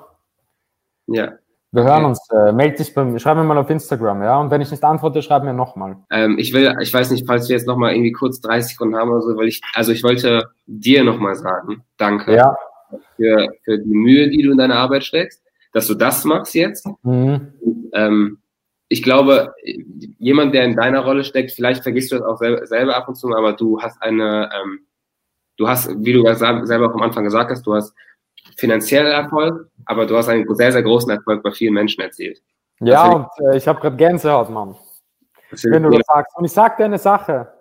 Ja. 1.06 1.32
Wir 1.72 1.84
hören 1.84 2.04
uns. 2.04 2.20
Äh, 2.30 2.52
meld 2.52 2.78
dich 2.78 2.94
bei 2.94 3.04
mir. 3.04 3.18
Schreib 3.18 3.36
mir 3.36 3.44
mal 3.44 3.58
auf 3.58 3.68
Instagram, 3.68 4.22
ja? 4.22 4.40
Und 4.40 4.50
wenn 4.50 4.60
ich 4.60 4.70
nicht 4.70 4.84
antworte, 4.84 5.20
schreib 5.22 5.42
mir 5.42 5.52
nochmal. 5.52 5.96
Ähm, 6.10 6.38
ich 6.38 6.52
will, 6.52 6.74
ich 6.80 6.92
weiß 6.94 7.10
nicht, 7.10 7.26
falls 7.26 7.48
wir 7.48 7.56
jetzt 7.56 7.66
nochmal 7.66 7.92
irgendwie 7.92 8.12
kurz 8.12 8.40
30 8.40 8.72
Sekunden 8.72 8.96
haben 8.96 9.10
oder 9.10 9.22
so, 9.22 9.36
weil 9.36 9.48
ich, 9.48 9.60
also 9.74 9.92
ich 9.92 10.02
wollte 10.02 10.50
dir 10.66 11.04
nochmal 11.04 11.34
sagen, 11.34 11.82
danke 11.96 12.34
Ja. 12.34 12.56
für, 13.16 13.48
für 13.64 13.78
die 13.78 13.94
Mühe, 13.94 14.28
die 14.30 14.42
du 14.42 14.52
in 14.52 14.58
deine 14.58 14.76
Arbeit 14.76 15.04
steckst, 15.04 15.42
dass 15.72 15.86
du 15.86 15.94
das 15.94 16.24
machst 16.24 16.54
jetzt. 16.54 16.88
Mhm. 17.02 17.52
Ähm, 17.92 18.38
ich 18.88 19.02
glaube, 19.02 19.52
jemand, 20.18 20.54
der 20.54 20.64
in 20.64 20.76
deiner 20.76 21.00
Rolle 21.04 21.24
steckt, 21.24 21.50
vielleicht 21.50 21.82
vergisst 21.82 22.12
du 22.12 22.16
das 22.16 22.24
auch 22.24 22.38
selber, 22.38 22.64
selber 22.66 22.96
ab 22.96 23.08
und 23.08 23.16
zu, 23.16 23.34
aber 23.34 23.52
du 23.52 23.82
hast 23.82 24.00
eine, 24.00 24.48
ähm, 24.54 24.80
du 25.56 25.68
hast, 25.68 25.90
wie 25.98 26.12
du 26.12 26.22
selber 26.34 26.86
auch 26.88 26.94
am 26.94 27.02
Anfang 27.02 27.24
gesagt 27.24 27.50
hast, 27.50 27.66
du 27.66 27.74
hast 27.74 27.92
finanziellen 28.56 29.12
Erfolg, 29.12 29.70
aber 29.84 30.06
du 30.06 30.16
hast 30.16 30.28
einen 30.28 30.52
sehr, 30.54 30.72
sehr 30.72 30.82
großen 30.82 31.10
Erfolg 31.10 31.42
bei 31.42 31.50
vielen 31.50 31.74
Menschen 31.74 32.00
erzielt. 32.02 32.42
Ja, 32.80 33.10
und 33.10 33.28
äh, 33.40 33.56
ich 33.56 33.66
habe 33.66 33.80
gerade 33.80 33.96
Gänsehaut, 33.96 34.50
Mann. 34.50 34.76
Wenn 35.62 35.82
du 35.82 35.90
das 35.90 36.06
sagst. 36.06 36.36
Und 36.36 36.44
ich 36.44 36.52
sag 36.52 36.76
dir 36.76 36.84
eine 36.84 36.98
Sache. 36.98 37.52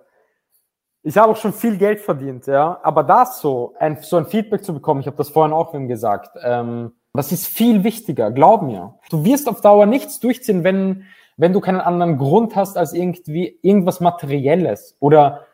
Ich 1.03 1.17
habe 1.17 1.31
auch 1.31 1.37
schon 1.37 1.53
viel 1.53 1.77
Geld 1.77 2.01
verdient, 2.01 2.47
ja. 2.47 2.79
Aber 2.81 3.03
das 3.03 3.39
so, 3.39 3.75
ein, 3.79 3.99
so 4.01 4.17
ein 4.17 4.25
Feedback 4.25 4.63
zu 4.63 4.73
bekommen, 4.73 5.01
ich 5.01 5.07
habe 5.07 5.17
das 5.17 5.29
vorhin 5.29 5.53
auch 5.53 5.73
wem 5.73 5.87
gesagt, 5.87 6.35
ähm, 6.43 6.93
das 7.13 7.31
ist 7.31 7.47
viel 7.47 7.83
wichtiger, 7.83 8.31
glaub 8.31 8.63
mir. 8.63 8.95
Du 9.09 9.23
wirst 9.23 9.47
auf 9.47 9.61
Dauer 9.61 9.85
nichts 9.85 10.19
durchziehen, 10.19 10.63
wenn, 10.63 11.05
wenn 11.37 11.53
du 11.53 11.61
keinen 11.61 11.79
anderen 11.79 12.17
Grund 12.17 12.55
hast 12.55 12.75
als 12.75 12.93
irgendwie 12.93 13.59
irgendwas 13.61 13.99
Materielles 13.99 14.97
oder 14.99 15.45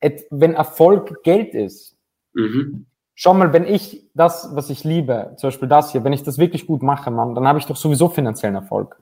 et, 0.00 0.26
wenn 0.30 0.54
Erfolg 0.54 1.22
Geld 1.22 1.54
ist. 1.54 1.96
Mhm. 2.32 2.86
Schau 3.18 3.32
mal, 3.32 3.54
wenn 3.54 3.64
ich 3.64 4.10
das, 4.12 4.54
was 4.54 4.68
ich 4.68 4.84
liebe, 4.84 5.32
zum 5.36 5.48
Beispiel 5.48 5.68
das 5.68 5.90
hier, 5.90 6.04
wenn 6.04 6.12
ich 6.12 6.22
das 6.22 6.36
wirklich 6.36 6.66
gut 6.66 6.82
mache, 6.82 7.10
Mann, 7.10 7.34
dann 7.34 7.48
habe 7.48 7.58
ich 7.58 7.64
doch 7.64 7.76
sowieso 7.76 8.10
finanziellen 8.10 8.56
Erfolg. 8.56 9.00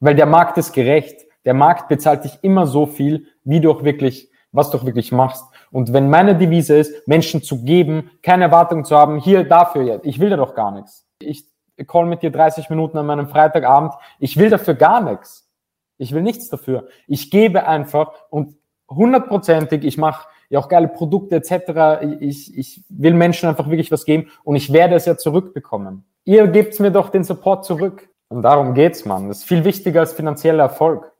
Weil 0.00 0.14
der 0.14 0.24
Markt 0.24 0.56
ist 0.56 0.72
gerecht. 0.72 1.26
Der 1.44 1.52
Markt 1.52 1.88
bezahlt 1.88 2.24
dich 2.24 2.38
immer 2.40 2.66
so 2.66 2.86
viel, 2.86 3.26
wie 3.44 3.60
du 3.60 3.70
auch 3.70 3.84
wirklich, 3.84 4.30
was 4.50 4.70
du 4.70 4.78
auch 4.78 4.86
wirklich 4.86 5.12
machst. 5.12 5.44
Und 5.70 5.92
wenn 5.92 6.08
meine 6.08 6.36
Devise 6.36 6.78
ist, 6.78 7.06
Menschen 7.06 7.42
zu 7.42 7.64
geben, 7.64 8.10
keine 8.22 8.44
Erwartung 8.44 8.86
zu 8.86 8.96
haben, 8.96 9.20
hier 9.20 9.44
dafür 9.44 9.82
jetzt, 9.82 10.06
ich 10.06 10.18
will 10.20 10.30
da 10.30 10.38
doch 10.38 10.54
gar 10.54 10.70
nichts. 10.70 11.06
Ich 11.20 11.44
call 11.86 12.06
mit 12.06 12.22
dir 12.22 12.30
30 12.30 12.70
Minuten 12.70 12.96
an 12.96 13.04
meinem 13.04 13.28
Freitagabend, 13.28 13.92
ich 14.18 14.38
will 14.38 14.48
dafür 14.48 14.74
gar 14.74 15.02
nichts. 15.02 15.50
Ich 15.98 16.12
will 16.12 16.22
nichts 16.22 16.48
dafür. 16.48 16.88
Ich 17.06 17.30
gebe 17.30 17.66
einfach 17.66 18.12
und 18.30 18.56
hundertprozentig, 18.88 19.84
ich 19.84 19.98
mache 19.98 20.26
ja 20.50 20.58
auch 20.58 20.68
geile 20.68 20.88
Produkte 20.88 21.36
etc. 21.36 22.02
Ich, 22.20 22.56
ich 22.56 22.84
will 22.88 23.14
Menschen 23.14 23.48
einfach 23.48 23.68
wirklich 23.68 23.90
was 23.90 24.04
geben 24.04 24.30
und 24.44 24.56
ich 24.56 24.72
werde 24.72 24.94
es 24.94 25.04
ja 25.04 25.16
zurückbekommen. 25.16 26.04
Ihr 26.24 26.46
gebt 26.48 26.78
mir 26.80 26.90
doch 26.90 27.10
den 27.10 27.24
Support 27.24 27.64
zurück. 27.64 28.08
Und 28.28 28.42
darum 28.42 28.74
geht's, 28.74 29.04
man. 29.06 29.28
Das 29.28 29.38
ist 29.38 29.44
viel 29.44 29.64
wichtiger 29.64 30.00
als 30.00 30.12
finanzieller 30.12 30.64
Erfolg. 30.64 31.12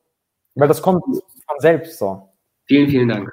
Weil 0.54 0.68
das 0.68 0.82
kommt 0.82 1.02
von 1.04 1.60
selbst 1.60 1.98
so. 1.98 2.28
Vielen, 2.66 2.88
vielen 2.90 3.08
Dank. 3.08 3.32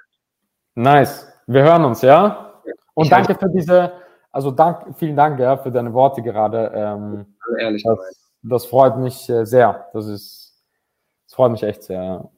Nice. 0.75 1.27
Wir 1.47 1.63
hören 1.63 1.83
uns, 1.83 2.01
ja? 2.01 2.53
Und 2.93 3.05
Ich 3.05 3.09
danke 3.09 3.35
für 3.35 3.49
diese, 3.49 3.91
also 4.31 4.51
dank, 4.51 4.97
vielen 4.97 5.15
Dank 5.15 5.39
ja, 5.39 5.57
für 5.57 5.71
deine 5.71 5.93
Worte 5.93 6.21
gerade. 6.21 6.71
Ähm, 6.73 7.25
Also 7.39 7.57
ehrlich 7.57 7.83
das, 7.83 7.99
das 8.41 8.65
freut 8.65 8.97
mich 8.97 9.29
äh, 9.29 9.45
sehr. 9.45 9.87
Das 9.93 10.07
ist, 10.07 10.63
das 11.25 11.35
freut 11.35 11.51
mich 11.51 11.63
echt 11.63 11.83
sehr. 11.83 12.01
Ja. 12.03 12.29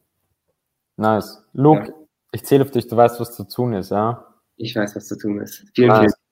Nice. 0.95 1.45
Luke, 1.53 1.87
Ja. 1.87 2.06
Ich 2.31 2.43
zähle 2.46 2.63
auf 2.63 2.72
dich, 2.72 2.88
du 2.88 2.96
weißt, 2.96 3.19
was 3.19 3.36
zu 3.36 3.48
tun 3.48 3.74
ist, 3.74 3.91
ja? 3.91 4.25
Ich 4.57 4.75
weiß, 4.75 4.96
was 4.96 5.07
zu 5.07 5.18
tun 5.18 5.42
ist. 5.42 5.63
Vielen, 5.75 5.90
Nice. 5.90 5.98
vielen 6.00 6.11
Dank. 6.11 6.26